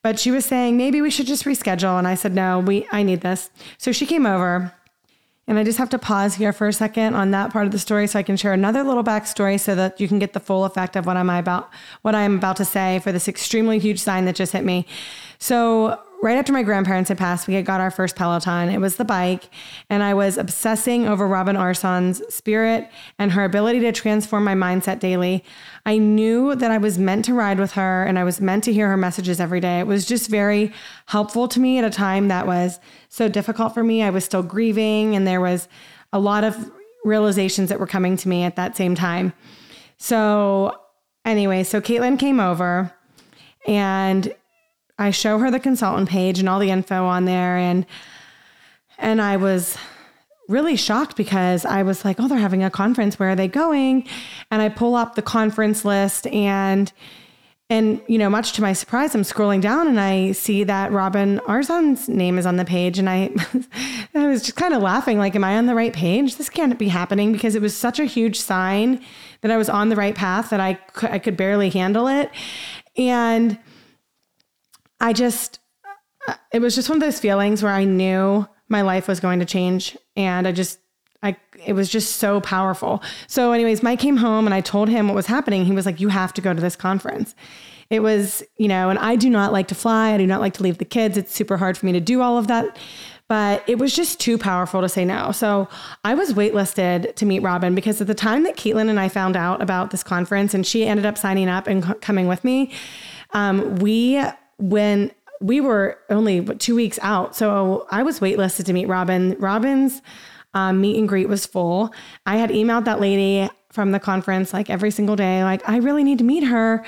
But 0.00 0.18
she 0.18 0.30
was 0.30 0.46
saying, 0.46 0.78
maybe 0.78 1.02
we 1.02 1.10
should 1.10 1.26
just 1.26 1.44
reschedule. 1.44 1.98
And 1.98 2.08
I 2.08 2.14
said, 2.14 2.32
no, 2.32 2.60
we, 2.60 2.86
I 2.90 3.02
need 3.02 3.20
this. 3.20 3.50
So 3.76 3.92
she 3.92 4.06
came 4.06 4.24
over. 4.24 4.72
And 5.48 5.58
I 5.58 5.64
just 5.64 5.78
have 5.78 5.90
to 5.90 5.98
pause 5.98 6.36
here 6.36 6.52
for 6.52 6.66
a 6.66 6.72
second 6.72 7.14
on 7.14 7.32
that 7.32 7.52
part 7.52 7.66
of 7.66 7.72
the 7.72 7.78
story 7.78 8.06
so 8.06 8.18
I 8.18 8.22
can 8.22 8.36
share 8.36 8.52
another 8.52 8.82
little 8.82 9.04
backstory 9.04 9.60
so 9.60 9.74
that 9.74 10.00
you 10.00 10.08
can 10.08 10.18
get 10.18 10.32
the 10.32 10.40
full 10.40 10.64
effect 10.64 10.96
of 10.96 11.06
what 11.06 11.16
I'm 11.16 11.30
about 11.30 11.70
what 12.02 12.14
I'm 12.14 12.36
about 12.36 12.56
to 12.56 12.64
say 12.64 12.98
for 13.00 13.12
this 13.12 13.28
extremely 13.28 13.78
huge 13.78 14.00
sign 14.00 14.24
that 14.24 14.34
just 14.34 14.52
hit 14.52 14.64
me. 14.64 14.86
So 15.38 16.00
right 16.22 16.36
after 16.36 16.52
my 16.52 16.62
grandparents 16.62 17.08
had 17.08 17.18
passed, 17.18 17.46
we 17.46 17.54
had 17.54 17.64
got 17.64 17.80
our 17.80 17.90
first 17.90 18.16
Peloton. 18.16 18.68
It 18.68 18.80
was 18.80 18.96
the 18.96 19.04
bike, 19.04 19.50
and 19.90 20.02
I 20.02 20.14
was 20.14 20.38
obsessing 20.38 21.06
over 21.06 21.26
Robin 21.26 21.56
Arzon's 21.56 22.22
spirit 22.34 22.88
and 23.18 23.32
her 23.32 23.44
ability 23.44 23.80
to 23.80 23.92
transform 23.92 24.44
my 24.44 24.54
mindset 24.54 24.98
daily. 24.98 25.44
I 25.84 25.98
knew 25.98 26.54
that 26.54 26.70
I 26.70 26.78
was 26.78 26.98
meant 26.98 27.24
to 27.26 27.34
ride 27.34 27.58
with 27.58 27.72
her 27.72 28.04
and 28.04 28.18
I 28.18 28.24
was 28.24 28.40
meant 28.40 28.64
to 28.64 28.72
hear 28.72 28.88
her 28.88 28.96
messages 28.96 29.40
every 29.40 29.60
day. 29.60 29.80
It 29.80 29.86
was 29.86 30.06
just 30.06 30.30
very 30.30 30.72
helpful 31.06 31.48
to 31.48 31.60
me 31.60 31.78
at 31.78 31.84
a 31.84 31.90
time 31.90 32.28
that 32.28 32.46
was 32.46 32.80
so 33.08 33.28
difficult 33.28 33.74
for 33.74 33.84
me. 33.84 34.02
I 34.02 34.10
was 34.10 34.24
still 34.24 34.42
grieving, 34.42 35.14
and 35.14 35.26
there 35.26 35.40
was 35.40 35.68
a 36.12 36.18
lot 36.18 36.44
of 36.44 36.70
realizations 37.04 37.68
that 37.68 37.78
were 37.78 37.86
coming 37.86 38.16
to 38.16 38.28
me 38.28 38.42
at 38.42 38.56
that 38.56 38.76
same 38.76 38.94
time. 38.94 39.32
So, 39.96 40.78
anyway, 41.24 41.62
so 41.62 41.80
Caitlin 41.80 42.18
came 42.18 42.40
over 42.40 42.92
and 43.66 44.34
I 44.98 45.10
show 45.10 45.38
her 45.38 45.50
the 45.50 45.60
consultant 45.60 46.08
page 46.08 46.38
and 46.38 46.48
all 46.48 46.58
the 46.58 46.70
info 46.70 47.04
on 47.04 47.24
there 47.24 47.56
and 47.56 47.86
and 48.98 49.20
I 49.20 49.36
was 49.36 49.76
really 50.48 50.76
shocked 50.76 51.16
because 51.16 51.64
I 51.64 51.82
was 51.82 52.04
like, 52.04 52.18
"Oh, 52.18 52.28
they're 52.28 52.38
having 52.38 52.62
a 52.62 52.70
conference. 52.70 53.18
Where 53.18 53.30
are 53.30 53.36
they 53.36 53.48
going?" 53.48 54.08
And 54.50 54.62
I 54.62 54.68
pull 54.68 54.94
up 54.94 55.14
the 55.14 55.22
conference 55.22 55.84
list 55.84 56.26
and 56.28 56.92
and 57.68 58.00
you 58.06 58.16
know, 58.16 58.30
much 58.30 58.52
to 58.52 58.62
my 58.62 58.72
surprise, 58.72 59.14
I'm 59.14 59.22
scrolling 59.22 59.60
down 59.60 59.88
and 59.88 59.98
I 59.98 60.32
see 60.32 60.62
that 60.64 60.92
Robin 60.92 61.40
Arzon's 61.46 62.08
name 62.08 62.38
is 62.38 62.46
on 62.46 62.56
the 62.56 62.64
page, 62.64 62.98
and 62.98 63.10
I, 63.10 63.30
I 64.14 64.28
was 64.28 64.42
just 64.42 64.56
kind 64.56 64.72
of 64.72 64.82
laughing, 64.82 65.18
like, 65.18 65.34
"Am 65.34 65.42
I 65.42 65.58
on 65.58 65.66
the 65.66 65.74
right 65.74 65.92
page? 65.92 66.36
This 66.36 66.48
can't 66.48 66.78
be 66.78 66.88
happening," 66.88 67.32
because 67.32 67.54
it 67.56 67.62
was 67.62 67.76
such 67.76 67.98
a 67.98 68.04
huge 68.04 68.38
sign 68.38 69.00
that 69.40 69.50
I 69.50 69.56
was 69.56 69.68
on 69.68 69.88
the 69.88 69.96
right 69.96 70.14
path 70.14 70.50
that 70.50 70.60
I 70.60 70.78
I 71.02 71.18
could 71.18 71.36
barely 71.36 71.70
handle 71.70 72.06
it, 72.06 72.30
and 72.96 73.58
I 75.00 75.12
just, 75.12 75.60
it 76.52 76.60
was 76.60 76.74
just 76.74 76.88
one 76.88 76.98
of 76.98 77.02
those 77.02 77.20
feelings 77.20 77.62
where 77.62 77.72
I 77.72 77.84
knew 77.84 78.46
my 78.68 78.82
life 78.82 79.08
was 79.08 79.20
going 79.20 79.38
to 79.40 79.44
change. 79.44 79.96
And 80.16 80.46
I 80.46 80.52
just, 80.52 80.78
I, 81.22 81.36
it 81.64 81.72
was 81.72 81.88
just 81.88 82.16
so 82.16 82.40
powerful. 82.40 83.02
So, 83.26 83.52
anyways, 83.52 83.82
Mike 83.82 83.98
came 83.98 84.16
home 84.16 84.46
and 84.46 84.54
I 84.54 84.60
told 84.60 84.88
him 84.88 85.08
what 85.08 85.14
was 85.14 85.26
happening. 85.26 85.64
He 85.64 85.72
was 85.72 85.86
like, 85.86 86.00
You 86.00 86.08
have 86.08 86.32
to 86.34 86.40
go 86.40 86.52
to 86.52 86.60
this 86.60 86.76
conference. 86.76 87.34
It 87.88 88.00
was, 88.00 88.42
you 88.56 88.68
know, 88.68 88.90
and 88.90 88.98
I 88.98 89.16
do 89.16 89.30
not 89.30 89.52
like 89.52 89.68
to 89.68 89.74
fly. 89.74 90.12
I 90.12 90.18
do 90.18 90.26
not 90.26 90.40
like 90.40 90.54
to 90.54 90.62
leave 90.62 90.78
the 90.78 90.84
kids. 90.84 91.16
It's 91.16 91.32
super 91.32 91.56
hard 91.56 91.78
for 91.78 91.86
me 91.86 91.92
to 91.92 92.00
do 92.00 92.20
all 92.20 92.36
of 92.36 92.48
that. 92.48 92.76
But 93.28 93.64
it 93.68 93.78
was 93.78 93.94
just 93.94 94.20
too 94.20 94.38
powerful 94.38 94.80
to 94.80 94.88
say 94.88 95.04
no. 95.04 95.32
So 95.32 95.68
I 96.04 96.14
was 96.14 96.32
waitlisted 96.32 97.14
to 97.16 97.26
meet 97.26 97.40
Robin 97.40 97.74
because 97.74 98.00
at 98.00 98.06
the 98.06 98.14
time 98.14 98.44
that 98.44 98.56
Caitlin 98.56 98.88
and 98.88 99.00
I 99.00 99.08
found 99.08 99.36
out 99.36 99.60
about 99.60 99.90
this 99.90 100.02
conference 100.02 100.54
and 100.54 100.66
she 100.66 100.86
ended 100.86 101.06
up 101.06 101.18
signing 101.18 101.48
up 101.48 101.66
and 101.66 102.00
coming 102.00 102.28
with 102.28 102.44
me, 102.44 102.72
um, 103.32 103.76
we 103.76 104.20
when 104.58 105.10
we 105.40 105.60
were 105.60 105.98
only 106.08 106.42
two 106.56 106.74
weeks 106.74 106.98
out. 107.02 107.36
So 107.36 107.86
I 107.90 108.02
was 108.02 108.20
waitlisted 108.20 108.64
to 108.66 108.72
meet 108.72 108.86
Robin. 108.86 109.36
Robin's 109.38 110.00
um, 110.54 110.80
meet 110.80 110.98
and 110.98 111.08
greet 111.08 111.28
was 111.28 111.44
full. 111.44 111.92
I 112.24 112.36
had 112.36 112.50
emailed 112.50 112.86
that 112.86 113.00
lady 113.00 113.48
from 113.70 113.92
the 113.92 114.00
conference 114.00 114.54
like 114.54 114.70
every 114.70 114.90
single 114.90 115.16
day, 115.16 115.44
like, 115.44 115.68
I 115.68 115.76
really 115.78 116.02
need 116.02 116.18
to 116.18 116.24
meet 116.24 116.44
her. 116.44 116.84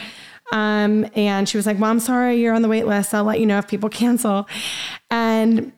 Um, 0.53 1.07
and 1.15 1.47
she 1.47 1.59
was 1.59 1.67
like, 1.67 1.79
Well, 1.79 1.91
I'm 1.91 2.01
sorry, 2.01 2.41
you're 2.41 2.55
on 2.55 2.63
the 2.63 2.69
wait 2.69 2.87
list. 2.87 3.13
I'll 3.13 3.25
let 3.25 3.41
you 3.41 3.47
know 3.47 3.59
if 3.59 3.69
people 3.69 3.89
cancel. 3.91 4.49
And 5.11 5.73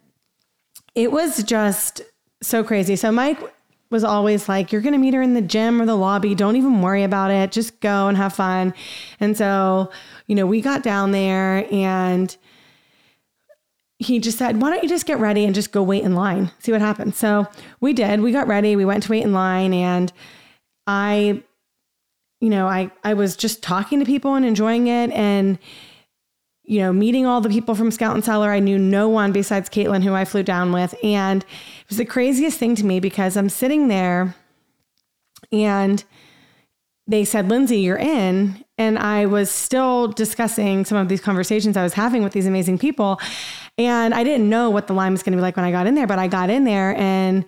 it 0.95 1.11
was 1.11 1.43
just 1.43 2.03
so 2.41 2.63
crazy. 2.63 2.95
So 2.97 3.11
Mike 3.11 3.39
was 3.91 4.05
always 4.05 4.49
like, 4.49 4.73
You're 4.73 4.81
going 4.81 4.93
to 4.93 4.99
meet 4.99 5.15
her 5.15 5.23
in 5.23 5.35
the 5.35 5.43
gym 5.43 5.81
or 5.81 5.87
the 5.87 5.97
lobby. 5.97 6.35
Don't 6.35 6.57
even 6.57 6.81
worry 6.81 7.03
about 7.03 7.31
it. 7.31 7.53
Just 7.53 7.81
go 7.81 8.09
and 8.09 8.17
have 8.17 8.33
fun. 8.33 8.73
And 9.19 9.37
so, 9.37 9.91
you 10.27 10.35
know, 10.35 10.47
we 10.47 10.61
got 10.61 10.83
down 10.83 11.11
there 11.11 11.67
and 11.73 12.35
he 13.99 14.19
just 14.19 14.39
said, 14.39 14.61
Why 14.63 14.71
don't 14.71 14.83
you 14.83 14.89
just 14.89 15.07
get 15.07 15.19
ready 15.19 15.45
and 15.45 15.55
just 15.55 15.73
go 15.73 15.83
wait 15.83 16.05
in 16.05 16.15
line, 16.15 16.51
see 16.61 16.73
what 16.73 16.81
happens? 16.81 17.17
So 17.17 17.47
we 17.81 17.93
did. 17.93 18.21
We 18.21 18.33
got 18.33 18.47
ready. 18.47 18.77
We 18.77 18.85
went 18.85 19.03
to 19.05 19.11
wait 19.11 19.25
in 19.25 19.33
line 19.33 19.75
and 19.75 20.13
I, 20.87 21.43
you 22.41 22.49
know, 22.49 22.67
I, 22.67 22.91
I 23.05 23.15
was 23.15 23.37
just 23.37 23.63
talking 23.63 23.99
to 23.99 24.07
people 24.07 24.35
and 24.35 24.47
enjoying 24.47 24.87
it. 24.87 25.11
And 25.11 25.59
you 26.71 26.79
know, 26.79 26.93
meeting 26.93 27.27
all 27.27 27.41
the 27.41 27.49
people 27.49 27.75
from 27.75 27.91
Scout 27.91 28.15
and 28.15 28.25
Cellar. 28.25 28.53
I 28.53 28.61
knew 28.61 28.79
no 28.79 29.09
one 29.09 29.33
besides 29.33 29.69
Caitlin, 29.69 30.05
who 30.05 30.15
I 30.15 30.25
flew 30.25 30.45
down 30.45 30.71
with. 30.71 30.95
And 31.03 31.43
it 31.43 31.89
was 31.89 31.99
the 31.99 32.05
craziest 32.05 32.61
thing 32.61 32.77
to 32.77 32.87
me 32.87 33.01
because 33.01 33.37
I'm 33.37 33.49
sitting 33.49 33.89
there 33.89 34.37
and 35.51 36.05
they 37.09 37.25
said, 37.25 37.49
Lindsay, 37.49 37.81
you're 37.81 37.99
in. 37.99 38.65
And 38.79 39.01
I 39.01 39.27
was 39.27 39.51
still 39.51 40.07
discussing 40.13 40.85
some 40.85 40.97
of 40.97 41.09
these 41.09 41.21
conversations 41.21 41.77
I 41.77 41.83
was 41.83 41.95
having 41.95 42.23
with 42.23 42.35
these 42.35 42.47
amazing 42.47 42.79
people. 42.79 43.21
And 43.77 44.15
I 44.15 44.23
didn't 44.23 44.49
know 44.49 44.71
what 44.71 44.87
the 44.87 44.95
line 44.95 45.11
was 45.11 45.25
going 45.25 45.33
to 45.33 45.39
be 45.39 45.43
like 45.43 45.57
when 45.57 45.65
I 45.65 45.73
got 45.73 45.89
in 45.89 45.97
there, 45.97 46.07
but 46.07 46.21
I 46.21 46.29
got 46.29 46.51
in 46.51 46.63
there 46.63 46.97
and 46.97 47.45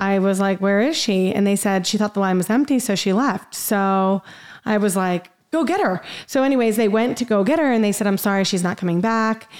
I 0.00 0.18
was 0.18 0.40
like, 0.40 0.60
Where 0.60 0.80
is 0.80 0.96
she? 0.96 1.32
And 1.32 1.46
they 1.46 1.54
said 1.54 1.86
she 1.86 1.96
thought 1.96 2.14
the 2.14 2.20
line 2.20 2.36
was 2.36 2.50
empty, 2.50 2.80
so 2.80 2.96
she 2.96 3.12
left. 3.12 3.54
So 3.54 4.22
I 4.64 4.78
was 4.78 4.96
like, 4.96 5.30
Go 5.50 5.64
get 5.64 5.80
her. 5.80 6.02
So, 6.26 6.42
anyways, 6.42 6.76
they 6.76 6.88
went 6.88 7.16
to 7.18 7.24
go 7.24 7.44
get 7.44 7.58
her 7.58 7.72
and 7.72 7.82
they 7.82 7.92
said, 7.92 8.06
I'm 8.06 8.18
sorry, 8.18 8.44
she's 8.44 8.62
not 8.62 8.76
coming 8.76 9.00
back 9.00 9.50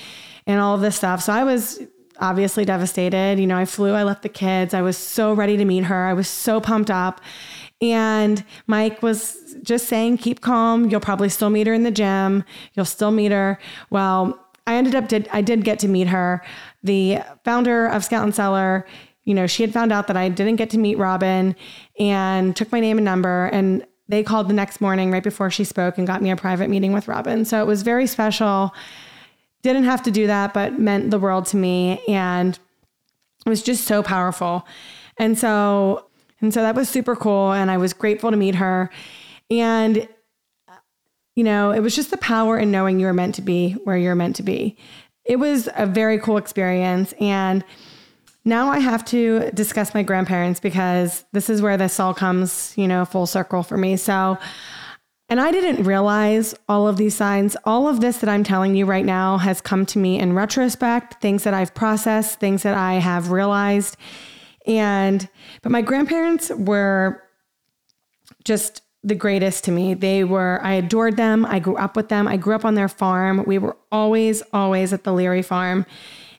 and 0.47 0.61
all 0.61 0.79
this 0.79 0.97
stuff. 0.97 1.23
So 1.23 1.33
I 1.33 1.45
was 1.45 1.81
obviously 2.21 2.65
devastated. 2.65 3.39
You 3.39 3.47
know, 3.47 3.57
I 3.57 3.65
flew, 3.65 3.93
I 3.93 4.03
left 4.03 4.23
the 4.23 4.29
kids. 4.29 4.75
I 4.75 4.83
was 4.83 4.97
so 4.97 5.33
ready 5.33 5.57
to 5.57 5.65
meet 5.65 5.85
her. 5.85 6.07
I 6.07 6.15
was 6.15 6.29
so 6.29 6.61
pumped 6.61 6.91
up. 6.91 7.21
And 7.81 8.45
Mike 8.67 9.03
was 9.03 9.57
just 9.63 9.87
saying, 9.87 10.19
keep 10.19 10.41
calm. 10.41 10.91
You'll 10.91 11.01
probably 11.01 11.29
still 11.29 11.51
meet 11.51 11.67
her 11.67 11.75
in 11.75 11.85
the 11.85 11.91
gym. 11.91 12.45
You'll 12.75 12.87
still 12.87 13.13
meet 13.13 13.31
her. 13.31 13.59
Well, 13.91 14.45
I 14.67 14.75
ended 14.75 14.95
up 14.95 15.09
did 15.09 15.29
I 15.33 15.41
did 15.41 15.65
get 15.65 15.79
to 15.81 15.89
meet 15.89 16.09
her. 16.09 16.43
The 16.83 17.21
founder 17.45 17.87
of 17.87 18.05
Scout 18.05 18.25
and 18.25 18.35
Cellar, 18.35 18.87
you 19.25 19.33
know, 19.33 19.47
she 19.47 19.63
had 19.63 19.73
found 19.73 19.93
out 19.93 20.09
that 20.09 20.17
I 20.17 20.29
didn't 20.29 20.57
get 20.57 20.71
to 20.71 20.79
meet 20.79 20.99
Robin 20.99 21.55
and 21.99 22.55
took 22.55 22.71
my 22.73 22.81
name 22.81 22.99
and 22.99 23.05
number 23.05 23.47
and 23.47 23.87
they 24.09 24.23
called 24.23 24.49
the 24.49 24.55
next 24.55 24.81
morning 24.81 25.11
right 25.11 25.23
before 25.23 25.51
she 25.51 25.65
spoke 25.65 25.99
and 25.99 26.07
got 26.07 26.23
me 26.23 26.31
a 26.31 26.37
private 26.37 26.71
meeting 26.71 26.93
with 26.93 27.09
Robin. 27.09 27.45
So 27.45 27.61
it 27.61 27.67
was 27.67 27.83
very 27.83 28.07
special. 28.07 28.75
Didn't 29.63 29.85
have 29.85 30.03
to 30.05 30.11
do 30.11 30.27
that, 30.27 30.55
but 30.55 30.79
meant 30.79 31.11
the 31.11 31.19
world 31.19 31.47
to 31.47 31.57
me 31.57 32.03
and 32.09 32.59
it 33.45 33.49
was 33.49 33.63
just 33.63 33.85
so 33.85 34.03
powerful. 34.03 34.67
And 35.19 35.39
so 35.39 36.09
and 36.41 36.55
so 36.55 36.63
that 36.63 36.75
was 36.75 36.89
super 36.89 37.17
cool. 37.17 37.53
And 37.53 37.71
I 37.71 37.77
was 37.77 37.93
grateful 37.93 38.31
to 38.31 38.37
meet 38.37 38.55
her. 38.57 38.91
And, 39.51 40.09
you 41.35 41.45
know, 41.45 41.73
it 41.73 41.81
was 41.81 41.97
just 41.97 42.11
the 42.11 42.19
power 42.19 42.59
in 42.59 42.71
knowing 42.71 43.01
you 43.01 43.07
were 43.07 43.13
meant 43.13 43.35
to 43.37 43.43
be 43.43 43.73
where 43.85 43.97
you're 43.97 44.15
meant 44.15 44.37
to 44.37 44.43
be. 44.43 44.77
It 45.25 45.37
was 45.37 45.69
a 45.77 45.87
very 45.87 46.19
cool 46.19 46.37
experience. 46.37 47.13
And 47.21 47.65
now 48.49 48.71
I 48.71 48.79
have 48.79 49.05
to 49.07 49.51
discuss 49.53 49.95
my 49.95 50.03
grandparents 50.03 50.59
because 50.59 51.25
this 51.33 51.51
is 51.51 51.61
where 51.63 51.77
this 51.77 52.01
all 52.01 52.15
comes, 52.15 52.73
you 52.77 52.89
know, 52.89 53.05
full 53.05 53.27
circle 53.27 53.63
for 53.63 53.77
me. 53.77 53.97
So, 53.97 54.39
and 55.29 55.41
I 55.41 55.51
didn't 55.51 55.85
realize 55.85 56.55
all 56.69 56.89
of 56.89 56.97
these 56.97 57.15
signs. 57.15 57.57
All 57.65 57.87
of 57.87 58.01
this 58.01 58.19
that 58.19 58.31
I'm 58.31 58.43
telling 58.43 58.75
you 58.75 58.87
right 58.87 59.05
now 59.05 59.37
has 59.37 59.61
come 59.61 59.85
to 59.87 59.99
me 59.99 60.19
in 60.19 60.33
retrospect, 60.33 61.21
things 61.21 61.45
that 61.45 61.53
I've 61.53 61.75
processed, 61.75 62.41
things 62.41 62.63
that 62.63 62.75
I 62.75 62.95
have 62.95 63.31
realized. 63.31 63.97
And, 64.67 65.29
but 65.63 65.71
my 65.71 65.83
grandparents 65.83 66.51
were 66.51 67.23
just 68.45 68.81
the 69.05 69.15
greatest 69.15 69.65
to 69.65 69.71
me. 69.71 69.95
They 69.95 70.25
were, 70.25 70.61
I 70.63 70.73
adored 70.73 71.17
them. 71.17 71.45
I 71.45 71.59
grew 71.59 71.77
up 71.77 71.97
with 71.97 72.09
them. 72.09 72.27
I 72.27 72.39
grew 72.39 72.55
up 72.55 72.65
on 72.65 72.75
their 72.75 72.89
farm. 72.89 73.45
We 73.47 73.59
were 73.59 73.77
always, 73.93 74.43
always 74.53 74.93
at 74.93 75.05
the 75.05 75.13
Leary 75.13 75.43
farm. 75.43 75.85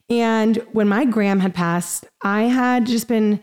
And 0.09 0.57
when 0.71 0.87
my 0.87 1.05
gram 1.05 1.39
had 1.39 1.53
passed, 1.53 2.05
I 2.23 2.43
had 2.43 2.87
just 2.87 3.07
been, 3.07 3.39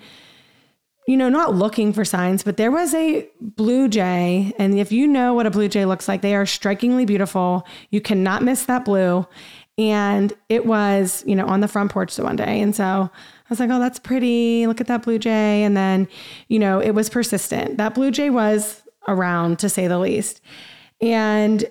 you 1.07 1.17
know, 1.17 1.29
not 1.29 1.55
looking 1.55 1.93
for 1.93 2.05
signs, 2.05 2.43
but 2.43 2.57
there 2.57 2.73
was 2.73 2.93
a 2.95 3.29
blue 3.41 3.89
jay. 3.89 4.53
And 4.59 4.79
if 4.79 4.91
you 4.91 5.07
know 5.07 5.35
what 5.35 5.47
a 5.47 5.51
blue 5.51 5.69
jay 5.69 5.85
looks 5.85 6.09
like, 6.09 6.23
they 6.23 6.35
are 6.35 6.47
strikingly 6.47 7.05
beautiful. 7.05 7.67
You 7.91 8.01
cannot 8.01 8.43
miss 8.43 8.65
that 8.65 8.85
blue. 8.85 9.27
And 9.79 10.33
it 10.49 10.67
was, 10.67 11.23
you 11.27 11.37
know, 11.37 11.47
on 11.47 11.61
the 11.61 11.69
front 11.69 11.93
porch 11.93 12.17
the 12.17 12.25
one 12.25 12.37
day. 12.37 12.61
And 12.61 12.75
so 12.75 12.85
I 12.85 13.11
was 13.49 13.61
like, 13.61 13.71
oh, 13.71 13.79
that's 13.79 13.99
pretty. 13.99 14.67
Look 14.67 14.81
at 14.81 14.87
that 14.89 15.03
blue 15.03 15.19
jay. 15.19 15.63
And 15.63 15.77
then, 15.77 16.09
you 16.49 16.59
know, 16.59 16.81
it 16.81 16.93
was 16.93 17.11
persistent. 17.11 17.77
That 17.77 17.95
blue 17.95 18.11
jay 18.11 18.31
was 18.31 18.83
around 19.07 19.59
to 19.61 19.69
say 19.69 19.87
the 19.87 19.99
least. 19.99 20.41
And 21.01 21.65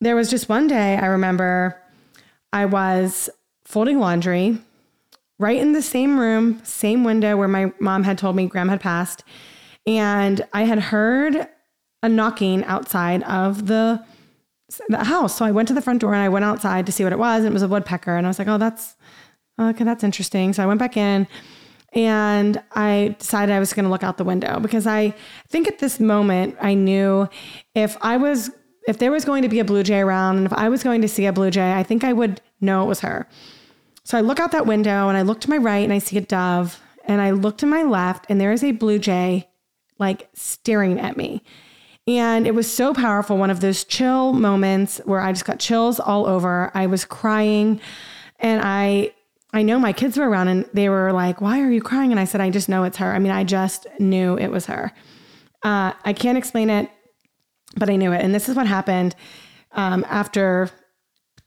there 0.00 0.14
was 0.14 0.30
just 0.30 0.48
one 0.48 0.66
day 0.66 0.96
I 0.96 1.06
remember 1.06 1.80
I 2.52 2.66
was 2.66 3.30
folding 3.70 4.00
laundry 4.00 4.58
right 5.38 5.58
in 5.58 5.72
the 5.72 5.82
same 5.82 6.20
room, 6.20 6.60
same 6.64 7.02
window 7.02 7.36
where 7.36 7.48
my 7.48 7.72
mom 7.80 8.04
had 8.04 8.18
told 8.18 8.36
me 8.36 8.46
Gram 8.46 8.68
had 8.68 8.80
passed. 8.80 9.24
And 9.86 10.46
I 10.52 10.64
had 10.64 10.78
heard 10.78 11.48
a 12.02 12.08
knocking 12.08 12.64
outside 12.64 13.22
of 13.24 13.66
the 13.66 14.04
the 14.88 15.04
house. 15.04 15.36
So 15.36 15.44
I 15.44 15.50
went 15.50 15.66
to 15.68 15.74
the 15.74 15.82
front 15.82 16.00
door 16.00 16.14
and 16.14 16.22
I 16.22 16.28
went 16.28 16.44
outside 16.44 16.86
to 16.86 16.92
see 16.92 17.02
what 17.02 17.12
it 17.12 17.18
was. 17.18 17.38
And 17.38 17.48
it 17.48 17.52
was 17.52 17.62
a 17.62 17.68
woodpecker. 17.68 18.16
And 18.16 18.24
I 18.26 18.30
was 18.30 18.38
like, 18.38 18.46
oh, 18.46 18.58
that's 18.58 18.96
okay, 19.60 19.84
that's 19.84 20.04
interesting. 20.04 20.52
So 20.52 20.62
I 20.62 20.66
went 20.66 20.78
back 20.78 20.96
in 20.96 21.26
and 21.92 22.62
I 22.72 23.16
decided 23.18 23.52
I 23.52 23.58
was 23.58 23.72
going 23.72 23.84
to 23.84 23.90
look 23.90 24.04
out 24.04 24.16
the 24.16 24.24
window 24.24 24.60
because 24.60 24.86
I 24.86 25.14
think 25.48 25.66
at 25.66 25.80
this 25.80 25.98
moment 25.98 26.56
I 26.60 26.74
knew 26.74 27.28
if 27.74 27.96
I 28.00 28.16
was 28.16 28.50
if 28.86 28.98
there 28.98 29.10
was 29.10 29.24
going 29.24 29.42
to 29.42 29.48
be 29.48 29.58
a 29.58 29.64
blue 29.64 29.82
jay 29.82 30.00
around 30.00 30.38
and 30.38 30.46
if 30.46 30.52
I 30.52 30.68
was 30.68 30.82
going 30.82 31.02
to 31.02 31.08
see 31.08 31.26
a 31.26 31.32
blue 31.32 31.50
jay, 31.50 31.74
I 31.74 31.82
think 31.82 32.04
I 32.04 32.12
would 32.12 32.40
know 32.60 32.84
it 32.84 32.86
was 32.86 33.00
her. 33.00 33.26
So 34.04 34.18
I 34.18 34.22
look 34.22 34.40
out 34.40 34.52
that 34.52 34.66
window 34.66 35.08
and 35.08 35.16
I 35.16 35.22
look 35.22 35.40
to 35.42 35.50
my 35.50 35.56
right 35.56 35.84
and 35.84 35.92
I 35.92 35.98
see 35.98 36.18
a 36.18 36.22
dove 36.22 36.80
and 37.04 37.20
I 37.20 37.30
look 37.30 37.58
to 37.58 37.66
my 37.66 37.82
left 37.82 38.26
and 38.28 38.40
there 38.40 38.52
is 38.52 38.64
a 38.64 38.72
blue 38.72 38.98
jay 38.98 39.48
like 39.98 40.28
staring 40.34 40.98
at 40.98 41.16
me. 41.16 41.42
And 42.06 42.46
it 42.46 42.54
was 42.54 42.70
so 42.72 42.94
powerful, 42.94 43.36
one 43.36 43.50
of 43.50 43.60
those 43.60 43.84
chill 43.84 44.32
moments 44.32 45.00
where 45.04 45.20
I 45.20 45.32
just 45.32 45.44
got 45.44 45.60
chills 45.60 46.00
all 46.00 46.26
over. 46.26 46.70
I 46.74 46.86
was 46.86 47.04
crying 47.04 47.80
and 48.38 48.62
I 48.64 49.12
I 49.52 49.62
know 49.62 49.80
my 49.80 49.92
kids 49.92 50.16
were 50.16 50.28
around 50.28 50.48
and 50.48 50.64
they 50.72 50.88
were 50.88 51.12
like, 51.12 51.40
Why 51.40 51.60
are 51.60 51.70
you 51.70 51.82
crying? 51.82 52.12
And 52.12 52.20
I 52.20 52.24
said, 52.24 52.40
I 52.40 52.50
just 52.50 52.68
know 52.68 52.84
it's 52.84 52.98
her. 52.98 53.12
I 53.12 53.18
mean, 53.18 53.32
I 53.32 53.44
just 53.44 53.86
knew 53.98 54.38
it 54.38 54.48
was 54.48 54.66
her. 54.66 54.92
Uh, 55.62 55.92
I 56.04 56.12
can't 56.12 56.38
explain 56.38 56.70
it, 56.70 56.90
but 57.76 57.90
I 57.90 57.96
knew 57.96 58.12
it. 58.12 58.22
And 58.22 58.34
this 58.34 58.48
is 58.48 58.56
what 58.56 58.66
happened 58.66 59.14
um, 59.72 60.06
after, 60.08 60.70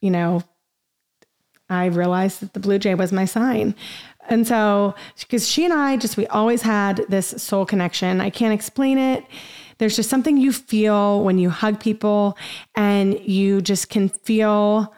you 0.01 0.12
know, 0.12 0.43
I 1.74 1.88
realized 1.88 2.42
that 2.42 2.53
the 2.53 2.60
blue 2.60 2.80
jay 2.80 2.96
was 2.96 3.12
my 3.12 3.25
sign. 3.25 3.75
And 4.30 4.48
so, 4.48 4.96
because 5.20 5.48
she 5.48 5.65
and 5.65 5.74
I 5.74 5.98
just, 5.98 6.15
we 6.15 6.27
always 6.27 6.62
had 6.62 7.06
this 7.10 7.27
soul 7.42 7.65
connection. 7.65 8.22
I 8.22 8.30
can't 8.30 8.53
explain 8.53 8.98
it. 8.98 9.25
There's 9.77 9.96
just 9.96 10.10
something 10.10 10.38
you 10.38 10.53
feel 10.53 11.24
when 11.24 11.38
you 11.38 11.50
hug 11.50 11.80
people 11.80 12.38
and 12.75 13.20
you 13.20 13.62
just 13.62 13.89
can 13.89 14.10
feel 14.10 14.94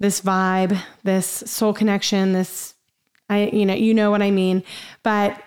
this 0.00 0.20
vibe, 0.20 0.76
this 1.04 1.26
soul 1.26 1.72
connection, 1.72 2.32
this 2.32 2.74
I 3.28 3.50
you 3.52 3.64
know, 3.64 3.74
you 3.74 3.94
know 3.94 4.10
what 4.10 4.22
I 4.22 4.30
mean. 4.30 4.62
But 5.02 5.40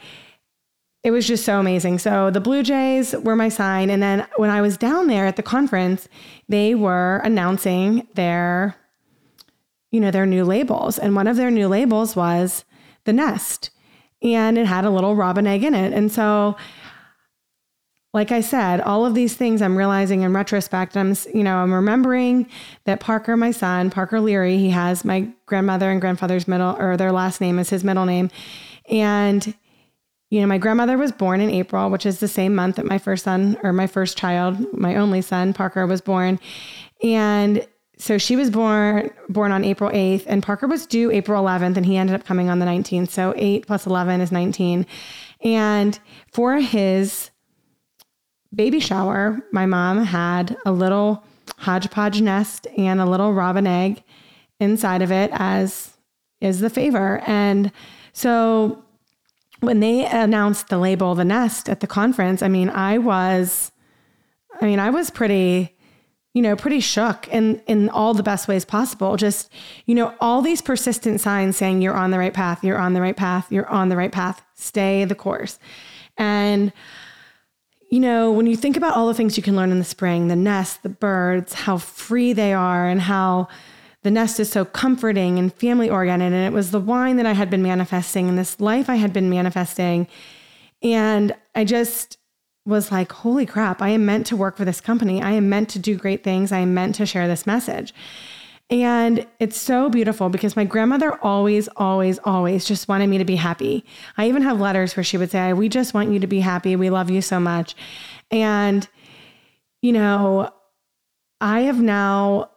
it 1.03 1.11
was 1.11 1.27
just 1.27 1.45
so 1.45 1.59
amazing. 1.59 1.99
So 1.99 2.31
the 2.31 2.39
Blue 2.39 2.63
Jays 2.63 3.13
were 3.13 3.35
my 3.35 3.49
sign 3.49 3.89
and 3.89 4.01
then 4.01 4.25
when 4.37 4.49
I 4.49 4.61
was 4.61 4.77
down 4.77 5.07
there 5.07 5.25
at 5.25 5.35
the 5.35 5.43
conference, 5.43 6.07
they 6.49 6.73
were 6.73 7.17
announcing 7.23 8.07
their 8.15 8.75
you 9.95 10.01
know, 10.01 10.11
their 10.11 10.25
new 10.25 10.43
labels 10.43 10.99
and 10.99 11.15
one 11.15 11.25
of 11.25 11.37
their 11.37 11.49
new 11.49 11.69
labels 11.69 12.17
was 12.17 12.65
the 13.05 13.13
nest 13.13 13.69
and 14.21 14.57
it 14.57 14.65
had 14.65 14.83
a 14.83 14.89
little 14.89 15.15
robin 15.15 15.47
egg 15.47 15.63
in 15.63 15.73
it. 15.73 15.93
And 15.93 16.11
so 16.11 16.57
like 18.13 18.31
I 18.31 18.41
said, 18.41 18.81
all 18.81 19.05
of 19.05 19.13
these 19.13 19.35
things 19.35 19.61
I'm 19.61 19.77
realizing 19.77 20.21
in 20.21 20.33
retrospect. 20.33 20.97
I'm, 20.97 21.15
you 21.33 21.43
know, 21.43 21.57
I'm 21.57 21.73
remembering 21.73 22.49
that 22.85 22.99
Parker, 22.99 23.37
my 23.37 23.51
son, 23.51 23.89
Parker 23.89 24.19
Leary, 24.19 24.57
he 24.57 24.69
has 24.69 25.05
my 25.05 25.29
grandmother 25.45 25.91
and 25.91 26.01
grandfather's 26.01 26.47
middle 26.47 26.75
or 26.77 26.97
their 26.97 27.11
last 27.11 27.39
name 27.39 27.57
is 27.57 27.69
his 27.69 27.83
middle 27.83 28.05
name. 28.05 28.29
And, 28.89 29.53
you 30.29 30.41
know, 30.41 30.47
my 30.47 30.57
grandmother 30.57 30.97
was 30.97 31.11
born 31.11 31.39
in 31.39 31.49
April, 31.49 31.89
which 31.89 32.05
is 32.05 32.19
the 32.19 32.27
same 32.27 32.55
month 32.55 32.77
that 32.77 32.85
my 32.85 32.97
first 32.97 33.25
son 33.25 33.57
or 33.63 33.71
my 33.71 33.87
first 33.87 34.17
child, 34.17 34.73
my 34.73 34.95
only 34.95 35.21
son, 35.21 35.53
Parker, 35.53 35.85
was 35.87 36.01
born. 36.01 36.39
And 37.03 37.65
so 37.97 38.17
she 38.17 38.35
was 38.35 38.49
born 38.49 39.11
born 39.29 39.51
on 39.51 39.63
April 39.63 39.89
8th 39.89 40.23
and 40.27 40.43
Parker 40.43 40.67
was 40.67 40.85
due 40.85 41.11
April 41.11 41.41
11th 41.41 41.77
and 41.77 41.85
he 41.85 41.97
ended 41.97 42.15
up 42.15 42.25
coming 42.25 42.49
on 42.49 42.59
the 42.59 42.65
19th. 42.65 43.09
So 43.09 43.33
8 43.35 43.65
plus 43.67 43.85
11 43.85 44.21
is 44.21 44.31
19. 44.31 44.85
And 45.41 45.99
for 46.31 46.59
his 46.59 47.31
baby 48.53 48.79
shower, 48.79 49.41
my 49.51 49.65
mom 49.65 50.03
had 50.03 50.57
a 50.65 50.71
little 50.71 51.23
hodgepodge 51.57 52.21
nest 52.21 52.67
and 52.77 52.99
a 52.99 53.05
little 53.05 53.33
robin 53.33 53.67
egg 53.67 54.03
inside 54.59 55.01
of 55.01 55.11
it 55.11 55.29
as 55.33 55.95
is 56.41 56.59
the 56.59 56.69
favor. 56.69 57.21
And 57.25 57.71
so 58.13 58.83
when 59.61 59.79
they 59.79 60.05
announced 60.05 60.67
the 60.67 60.77
label, 60.77 61.15
the 61.15 61.25
nest 61.25 61.69
at 61.69 61.79
the 61.79 61.87
conference, 61.87 62.41
I 62.41 62.47
mean, 62.47 62.69
I 62.69 62.97
was, 62.97 63.71
I 64.61 64.65
mean, 64.65 64.79
I 64.79 64.89
was 64.89 65.09
pretty, 65.09 65.74
you 66.35 66.41
know, 66.41 66.53
pretty 66.53 66.81
shook 66.81 67.29
in 67.29 67.61
in 67.65 67.89
all 67.89 68.13
the 68.13 68.21
best 68.21 68.49
ways 68.49 68.65
possible. 68.65 69.15
Just, 69.15 69.49
you 69.85 69.95
know, 69.95 70.13
all 70.19 70.41
these 70.41 70.61
persistent 70.61 71.21
signs 71.21 71.55
saying 71.55 71.81
you're 71.81 71.95
on 71.95 72.11
the 72.11 72.19
right 72.19 72.33
path, 72.33 72.61
you're 72.61 72.77
on 72.77 72.93
the 72.93 72.99
right 72.99 73.15
path, 73.15 73.49
you're 73.49 73.69
on 73.69 73.87
the 73.87 73.95
right 73.95 74.11
path, 74.11 74.43
stay 74.53 75.05
the 75.05 75.15
course. 75.15 75.57
And 76.17 76.73
you 77.89 78.01
know, 78.01 78.31
when 78.31 78.47
you 78.47 78.57
think 78.57 78.75
about 78.75 78.97
all 78.97 79.07
the 79.07 79.13
things 79.13 79.37
you 79.37 79.43
can 79.43 79.55
learn 79.55 79.71
in 79.71 79.79
the 79.79 79.85
spring, 79.85 80.27
the 80.27 80.35
nest, 80.35 80.83
the 80.83 80.89
birds, 80.89 81.53
how 81.53 81.77
free 81.77 82.33
they 82.33 82.51
are, 82.51 82.89
and 82.89 82.99
how 82.99 83.47
the 84.01 84.11
nest 84.11 84.37
is 84.39 84.51
so 84.51 84.65
comforting 84.65 85.39
and 85.39 85.53
family 85.53 85.89
oriented. 85.89 86.33
And 86.33 86.45
it 86.45 86.51
was 86.51 86.71
the 86.71 86.79
wine 86.79 87.15
that 87.15 87.25
I 87.25 87.31
had 87.31 87.49
been 87.49 87.63
manifesting 87.63 88.27
and 88.27 88.37
this 88.37 88.59
life 88.59 88.89
I 88.89 88.95
had 88.95 89.13
been 89.13 89.29
manifesting. 89.29 90.07
And 90.81 91.33
I 91.53 91.63
just, 91.63 92.17
was 92.65 92.91
like, 92.91 93.11
holy 93.11 93.45
crap, 93.45 93.81
I 93.81 93.89
am 93.89 94.05
meant 94.05 94.25
to 94.27 94.35
work 94.35 94.57
for 94.57 94.65
this 94.65 94.81
company. 94.81 95.21
I 95.21 95.31
am 95.31 95.49
meant 95.49 95.69
to 95.69 95.79
do 95.79 95.95
great 95.95 96.23
things. 96.23 96.51
I 96.51 96.59
am 96.59 96.73
meant 96.73 96.95
to 96.95 97.05
share 97.05 97.27
this 97.27 97.45
message. 97.45 97.93
And 98.71 99.27
it's 99.39 99.57
so 99.57 99.89
beautiful 99.91 100.29
because 100.29 100.55
my 100.55 100.63
grandmother 100.63 101.13
always, 101.23 101.69
always, 101.75 102.17
always 102.23 102.65
just 102.65 102.87
wanted 102.87 103.07
me 103.07 103.19
to 103.19 103.25
be 103.25 103.35
happy. 103.35 103.85
I 104.17 104.27
even 104.27 104.41
have 104.41 104.59
letters 104.59 104.97
where 104.97 105.03
she 105.03 105.17
would 105.17 105.29
say, 105.29 105.53
We 105.53 105.69
just 105.69 105.93
want 105.93 106.11
you 106.11 106.19
to 106.19 106.25
be 106.25 106.39
happy. 106.39 106.75
We 106.75 106.89
love 106.89 107.11
you 107.11 107.21
so 107.21 107.39
much. 107.39 107.75
And, 108.31 108.87
you 109.83 109.93
know, 109.93 110.49
I 111.39 111.61
have 111.61 111.79
now 111.79 112.49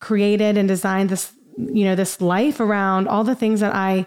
created 0.00 0.58
and 0.58 0.66
designed 0.66 1.10
this, 1.10 1.32
you 1.56 1.84
know, 1.84 1.94
this 1.94 2.20
life 2.20 2.58
around 2.58 3.06
all 3.06 3.22
the 3.22 3.36
things 3.36 3.60
that 3.60 3.76
I 3.76 4.06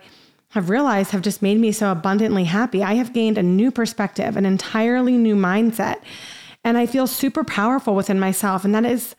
have 0.50 0.70
realized 0.70 1.12
have 1.12 1.22
just 1.22 1.42
made 1.42 1.60
me 1.60 1.72
so 1.72 1.92
abundantly 1.92 2.46
happy. 2.46 2.84
I 2.84 2.96
have 2.96 3.14
gained 3.14 3.38
a 3.38 3.44
new 3.44 3.72
perspective, 3.72 4.38
an 4.38 4.46
entirely 4.46 5.18
new 5.18 5.36
mindset. 5.36 6.02
And 6.64 6.78
I 6.78 6.86
feel 6.86 7.08
super 7.08 7.44
powerful 7.44 7.96
within 7.96 8.20
myself. 8.20 8.66
And 8.66 8.74
that 8.74 8.86
is, 8.86 9.16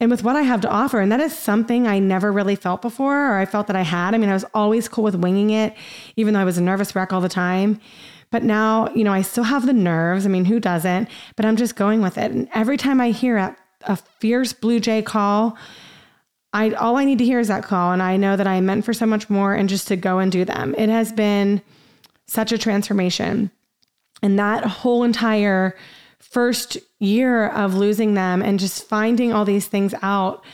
and 0.00 0.10
with 0.10 0.22
what 0.22 0.36
I 0.36 0.42
have 0.42 0.60
to 0.62 0.70
offer. 0.70 1.00
And 1.00 1.10
that 1.10 1.20
is 1.20 1.36
something 1.36 1.86
I 1.86 1.98
never 1.98 2.30
really 2.30 2.54
felt 2.54 2.82
before, 2.82 3.32
or 3.32 3.38
I 3.38 3.46
felt 3.46 3.66
that 3.66 3.76
I 3.76 3.82
had. 3.82 4.14
I 4.14 4.18
mean, 4.18 4.30
I 4.30 4.34
was 4.34 4.44
always 4.54 4.88
cool 4.88 5.04
with 5.04 5.14
winging 5.14 5.50
it, 5.50 5.74
even 6.16 6.34
though 6.34 6.40
I 6.40 6.44
was 6.44 6.58
a 6.58 6.62
nervous 6.62 6.94
wreck 6.94 7.12
all 7.12 7.20
the 7.20 7.28
time. 7.28 7.80
But 8.30 8.42
now, 8.42 8.90
you 8.94 9.04
know, 9.04 9.12
I 9.12 9.22
still 9.22 9.44
have 9.44 9.66
the 9.66 9.72
nerves. 9.72 10.26
I 10.26 10.28
mean, 10.28 10.44
who 10.44 10.60
doesn't? 10.60 11.08
But 11.36 11.46
I'm 11.46 11.56
just 11.56 11.76
going 11.76 12.02
with 12.02 12.18
it. 12.18 12.30
And 12.30 12.48
every 12.54 12.76
time 12.76 13.00
I 13.00 13.10
hear 13.10 13.38
a, 13.38 13.56
a 13.82 13.96
fierce 13.96 14.52
Blue 14.52 14.80
Jay 14.80 15.02
call, 15.02 15.56
I 16.52 16.70
all 16.70 16.96
I 16.96 17.04
need 17.04 17.18
to 17.18 17.24
hear 17.24 17.38
is 17.38 17.48
that 17.48 17.64
call. 17.64 17.92
And 17.92 18.02
I 18.02 18.16
know 18.16 18.36
that 18.36 18.46
I 18.46 18.54
am 18.54 18.66
meant 18.66 18.84
for 18.84 18.92
so 18.92 19.06
much 19.06 19.28
more 19.28 19.54
and 19.54 19.68
just 19.68 19.88
to 19.88 19.96
go 19.96 20.18
and 20.18 20.32
do 20.32 20.44
them. 20.44 20.74
It 20.78 20.88
has 20.88 21.12
been 21.12 21.62
such 22.26 22.52
a 22.52 22.58
transformation. 22.58 23.50
And 24.22 24.38
that 24.38 24.64
whole 24.64 25.04
entire 25.04 25.76
first 26.18 26.78
year 26.98 27.48
of 27.48 27.74
losing 27.74 28.14
them 28.14 28.42
and 28.42 28.58
just 28.58 28.88
finding 28.88 29.32
all 29.32 29.44
these 29.44 29.66
things 29.66 29.94
out 30.02 30.44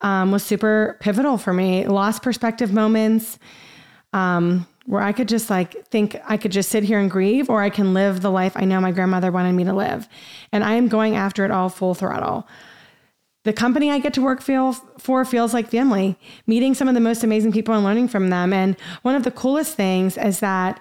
um, 0.00 0.32
was 0.32 0.42
super 0.42 0.96
pivotal 1.00 1.38
for 1.38 1.52
me. 1.52 1.86
Lost 1.86 2.22
perspective 2.22 2.72
moments 2.72 3.38
um, 4.12 4.66
where 4.86 5.02
I 5.02 5.12
could 5.12 5.28
just 5.28 5.48
like 5.48 5.86
think 5.86 6.16
I 6.26 6.36
could 6.36 6.52
just 6.52 6.70
sit 6.70 6.82
here 6.82 6.98
and 6.98 7.10
grieve, 7.10 7.48
or 7.48 7.62
I 7.62 7.70
can 7.70 7.94
live 7.94 8.20
the 8.20 8.30
life 8.30 8.52
I 8.56 8.64
know 8.64 8.80
my 8.80 8.90
grandmother 8.90 9.30
wanted 9.30 9.52
me 9.52 9.64
to 9.64 9.72
live. 9.72 10.08
And 10.50 10.64
I 10.64 10.74
am 10.74 10.88
going 10.88 11.14
after 11.14 11.44
it 11.44 11.50
all 11.50 11.68
full 11.68 11.94
throttle. 11.94 12.48
The 13.44 13.52
company 13.52 13.90
I 13.90 13.98
get 13.98 14.14
to 14.14 14.22
work 14.22 14.40
feel, 14.40 14.72
for 14.98 15.24
feels 15.24 15.52
like 15.52 15.68
family, 15.68 16.16
meeting 16.46 16.74
some 16.74 16.86
of 16.86 16.94
the 16.94 17.00
most 17.00 17.24
amazing 17.24 17.52
people 17.52 17.74
and 17.74 17.84
learning 17.84 18.08
from 18.08 18.30
them. 18.30 18.52
And 18.52 18.76
one 19.02 19.16
of 19.16 19.24
the 19.24 19.32
coolest 19.32 19.76
things 19.76 20.16
is 20.16 20.40
that 20.40 20.80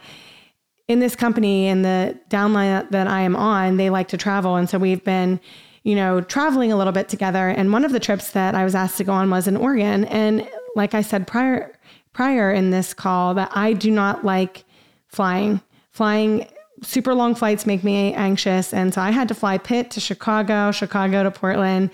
in 0.87 0.99
this 0.99 1.15
company 1.15 1.67
and 1.67 1.83
the 1.83 2.19
downline 2.29 2.89
that 2.91 3.07
I 3.07 3.21
am 3.21 3.35
on, 3.35 3.77
they 3.77 3.89
like 3.89 4.09
to 4.09 4.17
travel. 4.17 4.57
And 4.57 4.69
so 4.69 4.77
we've 4.77 5.03
been, 5.03 5.39
you 5.83 5.95
know, 5.95 6.21
traveling 6.21 6.71
a 6.71 6.77
little 6.77 6.93
bit 6.93 7.09
together. 7.09 7.47
And 7.47 7.71
one 7.71 7.83
of 7.83 7.93
the 7.93 7.99
trips 7.99 8.31
that 8.31 8.53
I 8.53 8.63
was 8.63 8.75
asked 8.75 8.97
to 8.97 9.03
go 9.03 9.13
on 9.13 9.29
was 9.29 9.47
in 9.47 9.57
Oregon. 9.57 10.05
And 10.05 10.47
like 10.75 10.93
I 10.93 11.01
said 11.01 11.27
prior 11.27 11.75
prior 12.13 12.51
in 12.51 12.71
this 12.71 12.93
call, 12.93 13.33
that 13.35 13.49
I 13.55 13.73
do 13.73 13.89
not 13.89 14.25
like 14.25 14.65
flying. 15.07 15.61
Flying 15.91 16.47
super 16.83 17.13
long 17.13 17.35
flights 17.35 17.65
make 17.65 17.83
me 17.83 18.13
anxious. 18.13 18.73
And 18.73 18.93
so 18.93 19.01
I 19.01 19.11
had 19.11 19.27
to 19.29 19.33
fly 19.33 19.57
Pitt 19.57 19.91
to 19.91 19.99
Chicago, 19.99 20.71
Chicago 20.71 21.23
to 21.23 21.31
Portland. 21.31 21.89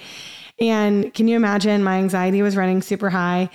And 0.60 1.14
can 1.14 1.28
you 1.28 1.36
imagine 1.36 1.84
my 1.84 1.98
anxiety 1.98 2.42
was 2.42 2.56
running 2.56 2.82
super 2.82 3.10
high? 3.10 3.50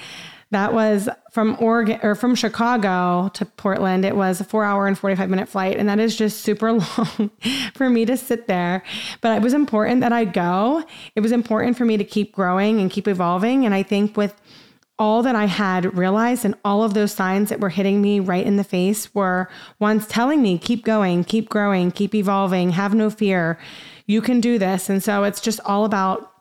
That 0.52 0.74
was 0.74 1.08
from 1.30 1.56
Oregon 1.60 1.98
or 2.02 2.14
from 2.14 2.34
Chicago 2.34 3.30
to 3.32 3.46
Portland. 3.46 4.04
It 4.04 4.14
was 4.14 4.38
a 4.38 4.44
four 4.44 4.64
hour 4.64 4.86
and 4.86 4.98
45 4.98 5.30
minute 5.30 5.48
flight. 5.48 5.78
And 5.78 5.88
that 5.88 5.98
is 5.98 6.14
just 6.14 6.42
super 6.42 6.72
long 6.72 7.30
for 7.74 7.88
me 7.88 8.04
to 8.04 8.18
sit 8.18 8.48
there. 8.48 8.82
But 9.22 9.38
it 9.38 9.42
was 9.42 9.54
important 9.54 10.02
that 10.02 10.12
I 10.12 10.26
go. 10.26 10.84
It 11.16 11.20
was 11.20 11.32
important 11.32 11.78
for 11.78 11.86
me 11.86 11.96
to 11.96 12.04
keep 12.04 12.32
growing 12.32 12.80
and 12.80 12.90
keep 12.90 13.08
evolving. 13.08 13.64
And 13.64 13.74
I 13.74 13.82
think 13.82 14.14
with 14.14 14.38
all 14.98 15.22
that 15.22 15.34
I 15.34 15.46
had 15.46 15.96
realized 15.96 16.44
and 16.44 16.54
all 16.66 16.84
of 16.84 16.92
those 16.92 17.12
signs 17.12 17.48
that 17.48 17.60
were 17.60 17.70
hitting 17.70 18.02
me 18.02 18.20
right 18.20 18.44
in 18.44 18.56
the 18.56 18.62
face 18.62 19.12
were 19.14 19.48
once 19.78 20.06
telling 20.06 20.42
me, 20.42 20.58
keep 20.58 20.84
going, 20.84 21.24
keep 21.24 21.48
growing, 21.48 21.90
keep 21.90 22.14
evolving, 22.14 22.70
have 22.70 22.94
no 22.94 23.08
fear. 23.08 23.58
You 24.06 24.20
can 24.20 24.40
do 24.40 24.58
this. 24.58 24.90
And 24.90 25.02
so 25.02 25.24
it's 25.24 25.40
just 25.40 25.60
all 25.64 25.86
about 25.86 26.31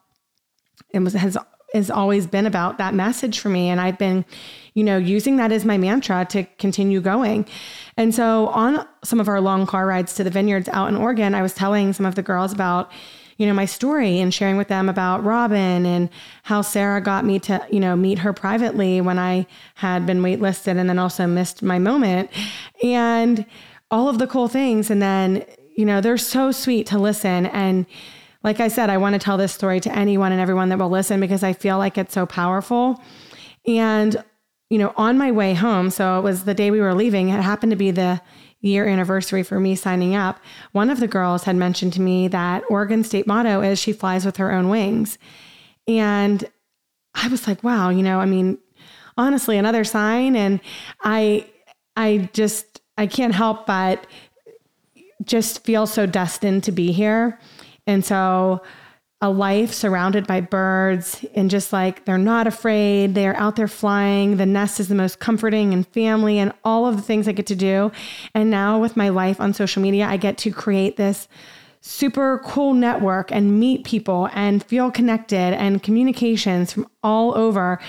it 0.94 1.00
was 1.00 1.14
has 1.14 1.38
has 1.74 1.90
always 1.90 2.28
been 2.28 2.46
about 2.46 2.78
that 2.78 2.94
message 2.94 3.40
for 3.40 3.50
me. 3.50 3.70
And 3.70 3.80
I've 3.80 3.98
been, 3.98 4.26
you 4.74 4.84
know, 4.84 4.98
using 4.98 5.38
that 5.38 5.52
as 5.52 5.66
my 5.66 5.78
mantra 5.78 6.26
to 6.32 6.44
continue 6.58 7.02
going. 7.02 7.46
And 7.98 8.14
so 8.14 8.48
on 8.48 8.86
some 9.04 9.20
of 9.20 9.28
our 9.28 9.42
long 9.42 9.66
car 9.66 9.86
rides 9.86 10.14
to 10.16 10.24
the 10.24 10.30
vineyards 10.30 10.70
out 10.70 10.90
in 10.90 10.96
Oregon, 10.96 11.34
I 11.34 11.42
was 11.42 11.54
telling 11.54 11.94
some 11.94 12.06
of 12.06 12.16
the 12.16 12.22
girls 12.22 12.52
about, 12.52 12.92
you 13.38 13.48
know, 13.48 13.54
my 13.54 13.66
story 13.66 14.20
and 14.20 14.34
sharing 14.34 14.58
with 14.58 14.68
them 14.68 14.90
about 14.90 15.24
Robin 15.24 15.86
and 15.86 16.10
how 16.44 16.62
Sarah 16.62 17.02
got 17.02 17.26
me 17.26 17.40
to, 17.40 17.66
you 17.72 17.80
know, 17.80 17.96
meet 17.96 18.20
her 18.20 18.34
privately 18.34 19.02
when 19.02 19.18
I 19.18 19.48
had 19.76 20.06
been 20.06 20.22
waitlisted 20.22 20.78
and 20.78 20.90
then 20.90 21.00
also 21.00 21.26
missed 21.26 21.64
my 21.64 21.80
moment 21.80 22.30
and 22.84 23.46
all 23.90 24.10
of 24.10 24.20
the 24.20 24.28
cool 24.28 24.48
things. 24.48 24.90
And 24.90 25.02
then, 25.02 25.46
you 25.76 25.86
know, 25.86 26.02
they're 26.02 26.18
so 26.18 26.52
sweet 26.52 26.86
to 26.88 27.00
listen 27.00 27.46
and, 27.48 27.86
like 28.44 28.60
I 28.60 28.68
said, 28.68 28.90
I 28.90 28.98
want 28.98 29.14
to 29.14 29.20
tell 29.20 29.38
this 29.38 29.54
story 29.54 29.80
to 29.82 29.96
anyone 29.96 30.32
and 30.32 30.42
everyone 30.42 30.70
that 30.70 30.80
will 30.80 30.90
listen 30.90 31.20
because 31.20 31.44
I 31.44 31.54
feel 31.54 31.78
like 31.78 31.98
it's 31.98 32.14
so 32.14 32.26
powerful. 32.26 33.02
And, 33.68 34.24
you 34.70 34.78
know, 34.78 34.94
on 34.98 35.18
my 35.18 35.32
way 35.32 35.54
home, 35.54 35.90
so 35.92 36.18
it 36.18 36.22
was 36.24 36.44
the 36.46 36.54
day 36.54 36.72
we 36.72 36.82
were 36.82 36.96
leaving, 36.96 37.30
it 37.30 37.42
happened 37.42 37.72
to 37.72 37.76
be 37.76 37.92
the 37.92 38.22
year 38.62 38.88
anniversary 38.88 39.44
for 39.44 39.60
me 39.60 39.76
signing 39.76 40.16
up. 40.16 40.40
One 40.72 40.90
of 40.90 41.00
the 41.00 41.08
girls 41.08 41.44
had 41.44 41.56
mentioned 41.56 41.94
to 41.94 42.02
me 42.02 42.28
that 42.30 42.64
Oregon 42.70 43.04
state 43.04 43.28
motto 43.28 43.62
is 43.62 43.80
she 43.80 43.94
flies 43.94 44.26
with 44.26 44.38
her 44.38 44.52
own 44.52 44.70
wings. 44.70 45.18
And 45.88 46.44
I 47.16 47.28
was 47.28 47.48
like, 47.48 47.64
wow, 47.64 47.90
you 47.90 48.04
know, 48.04 48.20
I 48.20 48.26
mean, 48.26 48.58
honestly, 49.18 49.58
another 49.58 49.84
sign. 49.84 50.36
And 50.36 50.62
I, 51.04 51.48
I 51.96 52.30
just, 52.34 52.82
I 52.98 53.08
can't 53.08 53.34
help 53.34 53.66
but 53.66 54.06
just 55.24 55.64
feel 55.64 55.86
so 55.86 56.06
destined 56.06 56.64
to 56.64 56.72
be 56.72 56.92
here. 56.92 57.40
And 57.92 58.06
so 58.06 58.62
a 59.24 59.30
life 59.30 59.72
surrounded 59.72 60.26
by 60.26 60.42
birds 60.42 61.24
and 61.36 61.50
just 61.50 61.72
like 61.72 62.06
they're 62.06 62.18
not 62.18 62.48
afraid, 62.48 63.14
they're 63.14 63.38
out 63.38 63.56
there 63.56 63.68
flying. 63.68 64.38
The 64.38 64.48
nest 64.48 64.80
is 64.80 64.88
the 64.88 64.96
most 64.96 65.20
comforting 65.20 65.74
and 65.74 65.88
family 65.90 66.40
and 66.40 66.52
all 66.64 66.88
of 66.88 66.96
the 66.96 67.04
things 67.04 67.28
I 67.28 67.32
get 67.34 67.46
to 67.48 67.56
do. 67.56 67.92
And 68.34 68.50
now 68.50 68.80
with 68.80 68.98
my 68.98 69.10
life 69.10 69.40
on 69.40 69.54
social 69.54 69.82
media, 69.82 70.08
I 70.08 70.18
get 70.18 70.40
to 70.40 70.52
create 70.52 70.98
this 70.98 71.28
super 71.82 72.42
cool 72.46 72.74
network 72.74 73.32
and 73.32 73.60
meet 73.60 73.84
people 73.84 74.30
and 74.34 74.64
feel 74.64 74.90
connected 74.90 75.54
and 75.54 75.84
communications 75.84 76.74
from 76.74 76.88
all 77.04 77.38
over 77.38 77.80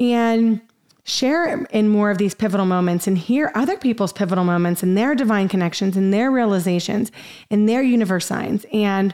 and 0.00 0.60
share 1.04 1.64
in 1.64 1.88
more 1.88 2.10
of 2.10 2.18
these 2.18 2.34
pivotal 2.34 2.66
moments 2.66 3.06
and 3.06 3.18
hear 3.18 3.50
other 3.54 3.76
people's 3.76 4.12
pivotal 4.12 4.44
moments 4.44 4.82
and 4.82 4.96
their 4.96 5.14
divine 5.14 5.48
connections 5.48 5.96
and 5.96 6.14
their 6.14 6.30
realizations 6.30 7.10
and 7.50 7.68
their 7.68 7.82
universe 7.82 8.26
signs 8.26 8.64
and 8.72 9.12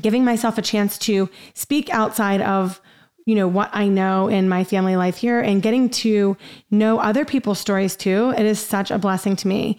giving 0.00 0.24
myself 0.24 0.58
a 0.58 0.62
chance 0.62 0.98
to 0.98 1.28
speak 1.54 1.90
outside 1.90 2.40
of 2.40 2.80
you 3.26 3.34
know 3.34 3.48
what 3.48 3.70
I 3.72 3.86
know 3.86 4.28
in 4.28 4.48
my 4.48 4.64
family 4.64 4.96
life 4.96 5.18
here 5.18 5.40
and 5.40 5.62
getting 5.62 5.88
to 5.90 6.36
know 6.70 6.98
other 6.98 7.24
people's 7.24 7.58
stories 7.58 7.94
too. 7.94 8.34
It 8.36 8.46
is 8.46 8.58
such 8.58 8.90
a 8.90 8.98
blessing 8.98 9.36
to 9.36 9.48
me. 9.48 9.78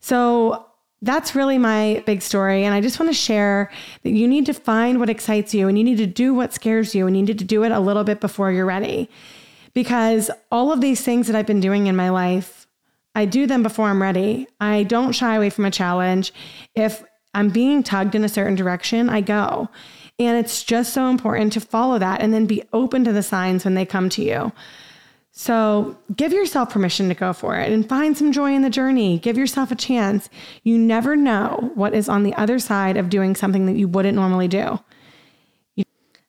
So 0.00 0.66
that's 1.02 1.34
really 1.34 1.58
my 1.58 2.02
big 2.06 2.22
story. 2.22 2.64
And 2.64 2.74
I 2.74 2.80
just 2.80 2.98
want 2.98 3.10
to 3.10 3.14
share 3.14 3.70
that 4.02 4.10
you 4.10 4.26
need 4.26 4.46
to 4.46 4.54
find 4.54 4.98
what 4.98 5.08
excites 5.08 5.54
you 5.54 5.68
and 5.68 5.78
you 5.78 5.84
need 5.84 5.98
to 5.98 6.06
do 6.06 6.34
what 6.34 6.52
scares 6.52 6.94
you 6.94 7.06
and 7.06 7.16
you 7.16 7.22
need 7.22 7.38
to 7.38 7.44
do 7.44 7.64
it 7.64 7.72
a 7.72 7.80
little 7.80 8.04
bit 8.04 8.20
before 8.20 8.50
you're 8.50 8.66
ready 8.66 9.08
because 9.72 10.30
all 10.50 10.72
of 10.72 10.80
these 10.80 11.00
things 11.02 11.26
that 11.26 11.36
I've 11.36 11.46
been 11.46 11.60
doing 11.60 11.86
in 11.86 11.96
my 11.96 12.10
life, 12.10 12.66
I 13.14 13.24
do 13.24 13.46
them 13.46 13.62
before 13.62 13.88
I'm 13.88 14.02
ready. 14.02 14.46
I 14.60 14.82
don't 14.82 15.12
shy 15.12 15.36
away 15.36 15.50
from 15.50 15.64
a 15.64 15.70
challenge. 15.70 16.32
If 16.74 17.04
I'm 17.34 17.50
being 17.50 17.82
tugged 17.82 18.14
in 18.14 18.24
a 18.24 18.28
certain 18.28 18.54
direction, 18.54 19.08
I 19.08 19.20
go. 19.20 19.68
And 20.18 20.36
it's 20.36 20.62
just 20.62 20.92
so 20.92 21.08
important 21.08 21.52
to 21.54 21.60
follow 21.60 21.98
that 21.98 22.20
and 22.20 22.34
then 22.34 22.46
be 22.46 22.62
open 22.72 23.04
to 23.04 23.12
the 23.12 23.22
signs 23.22 23.64
when 23.64 23.74
they 23.74 23.86
come 23.86 24.08
to 24.10 24.22
you. 24.22 24.52
So 25.32 25.96
give 26.14 26.32
yourself 26.32 26.70
permission 26.70 27.08
to 27.08 27.14
go 27.14 27.32
for 27.32 27.56
it 27.56 27.72
and 27.72 27.88
find 27.88 28.18
some 28.18 28.32
joy 28.32 28.52
in 28.52 28.62
the 28.62 28.68
journey. 28.70 29.18
Give 29.18 29.38
yourself 29.38 29.70
a 29.70 29.76
chance. 29.76 30.28
You 30.64 30.76
never 30.76 31.16
know 31.16 31.70
what 31.74 31.94
is 31.94 32.08
on 32.08 32.24
the 32.24 32.34
other 32.34 32.58
side 32.58 32.96
of 32.96 33.08
doing 33.08 33.36
something 33.36 33.66
that 33.66 33.76
you 33.76 33.88
wouldn't 33.88 34.16
normally 34.16 34.48
do. 34.48 34.80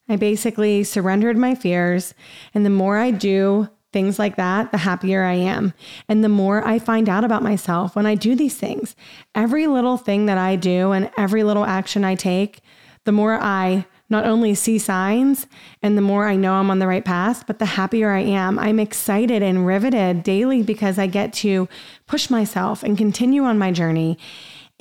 I 0.08 0.18
basically 0.18 0.84
surrendered 0.84 1.38
my 1.38 1.56
fears. 1.56 2.14
And 2.54 2.66
the 2.66 2.70
more 2.70 2.98
I 2.98 3.12
do 3.12 3.70
things 3.92 4.18
like 4.18 4.38
that, 4.38 4.72
the 4.72 4.78
happier 4.80 5.24
I 5.24 5.34
am. 5.34 5.74
And 6.08 6.24
the 6.24 6.30
more 6.30 6.66
I 6.66 6.80
find 6.80 7.10
out 7.10 7.24
about 7.24 7.44
myself 7.44 7.96
when 7.96 8.06
I 8.06 8.16
do 8.16 8.36
these 8.36 8.56
things, 8.56 8.96
every 9.36 9.68
little 9.68 9.98
thing 9.98 10.26
that 10.28 10.38
I 10.38 10.56
do 10.56 10.92
and 10.92 11.12
every 11.18 11.44
little 11.44 11.66
action 11.66 12.04
I 12.04 12.16
take, 12.16 12.62
the 13.06 13.12
more 13.12 13.40
I 13.42 13.86
not 14.10 14.26
only 14.26 14.54
see 14.54 14.78
signs 14.78 15.48
and 15.82 15.98
the 15.98 16.02
more 16.02 16.28
I 16.28 16.36
know 16.36 16.54
I'm 16.56 16.70
on 16.70 16.80
the 16.80 16.88
right 16.88 17.04
path, 17.04 17.46
but 17.48 17.60
the 17.60 17.66
happier 17.66 18.12
I 18.12 18.20
am. 18.20 18.60
I'm 18.60 18.80
excited 18.80 19.42
and 19.42 19.66
riveted 19.66 20.22
daily 20.22 20.62
because 20.62 21.00
I 21.00 21.08
get 21.08 21.32
to 21.34 21.70
push 22.08 22.30
myself 22.30 22.84
and 22.84 22.98
continue 22.98 23.44
on 23.44 23.58
my 23.58 23.72
journey. 23.72 24.18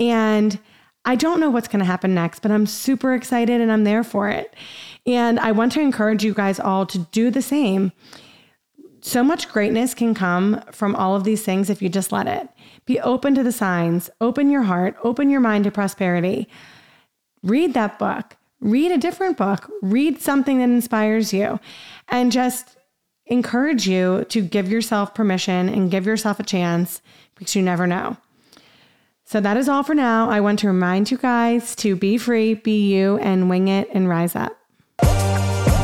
And 0.00 0.58
I 1.04 1.14
don't 1.14 1.40
know 1.40 1.48
what's 1.48 1.68
going 1.68 1.78
to 1.78 1.86
happen 1.86 2.12
next, 2.12 2.40
but 2.40 2.50
I'm 2.50 2.66
super 2.66 3.14
excited 3.14 3.60
and 3.60 3.70
I'm 3.70 3.84
there 3.84 4.04
for 4.04 4.28
it. 4.28 4.54
And 5.06 5.38
I 5.38 5.52
want 5.52 5.72
to 5.72 5.80
encourage 5.80 6.24
you 6.24 6.34
guys 6.34 6.58
all 6.60 6.84
to 6.86 6.98
do 6.98 7.30
the 7.30 7.40
same. 7.40 7.92
So 9.02 9.24
much 9.24 9.48
greatness 9.48 9.94
can 9.94 10.14
come 10.14 10.62
from 10.72 10.94
all 10.94 11.16
of 11.16 11.24
these 11.24 11.42
things 11.42 11.70
if 11.70 11.80
you 11.80 11.88
just 11.88 12.12
let 12.12 12.26
it. 12.26 12.48
Be 12.84 13.00
open 13.00 13.34
to 13.34 13.42
the 13.42 13.52
signs, 13.52 14.10
open 14.20 14.50
your 14.50 14.62
heart, 14.62 14.96
open 15.02 15.30
your 15.30 15.40
mind 15.40 15.64
to 15.64 15.70
prosperity. 15.70 16.48
Read 17.42 17.72
that 17.74 17.98
book, 17.98 18.36
read 18.60 18.92
a 18.92 18.98
different 18.98 19.38
book, 19.38 19.70
read 19.80 20.20
something 20.20 20.58
that 20.58 20.64
inspires 20.64 21.32
you, 21.32 21.58
and 22.08 22.30
just 22.30 22.76
encourage 23.26 23.88
you 23.88 24.26
to 24.28 24.42
give 24.42 24.70
yourself 24.70 25.14
permission 25.14 25.68
and 25.68 25.90
give 25.90 26.04
yourself 26.04 26.38
a 26.38 26.44
chance 26.44 27.00
because 27.36 27.56
you 27.56 27.62
never 27.62 27.86
know. 27.86 28.18
So 29.24 29.40
that 29.40 29.56
is 29.56 29.68
all 29.68 29.84
for 29.84 29.94
now. 29.94 30.28
I 30.28 30.40
want 30.40 30.58
to 30.58 30.66
remind 30.66 31.10
you 31.10 31.16
guys 31.16 31.74
to 31.76 31.94
be 31.96 32.18
free, 32.18 32.54
be 32.54 32.92
you, 32.92 33.16
and 33.18 33.48
wing 33.48 33.68
it 33.68 33.88
and 33.92 34.08
rise 34.08 34.34
up. 34.34 34.59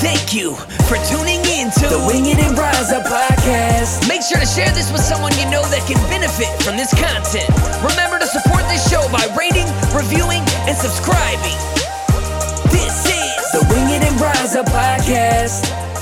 Thank 0.07 0.33
you 0.33 0.55
for 0.87 0.95
tuning 1.11 1.42
in 1.51 1.66
to 1.83 1.87
the 1.90 1.99
Wing 2.07 2.27
It 2.27 2.38
and 2.38 2.57
Rise 2.57 2.92
Up 2.92 3.03
podcast. 3.03 4.07
Make 4.07 4.23
sure 4.23 4.38
to 4.38 4.47
share 4.47 4.71
this 4.71 4.92
with 4.92 5.01
someone 5.01 5.35
you 5.35 5.51
know 5.51 5.66
that 5.75 5.83
can 5.83 5.99
benefit 6.07 6.47
from 6.62 6.77
this 6.79 6.95
content. 6.95 7.51
Remember 7.83 8.23
to 8.23 8.27
support 8.31 8.62
this 8.71 8.87
show 8.87 9.03
by 9.11 9.27
rating, 9.35 9.66
reviewing, 9.90 10.47
and 10.71 10.79
subscribing. 10.79 11.59
This 12.71 13.03
is 13.03 13.51
the 13.51 13.66
Wing 13.66 13.99
It 13.99 14.07
and 14.07 14.14
Rise 14.21 14.55
Up 14.55 14.66
podcast. 14.66 15.96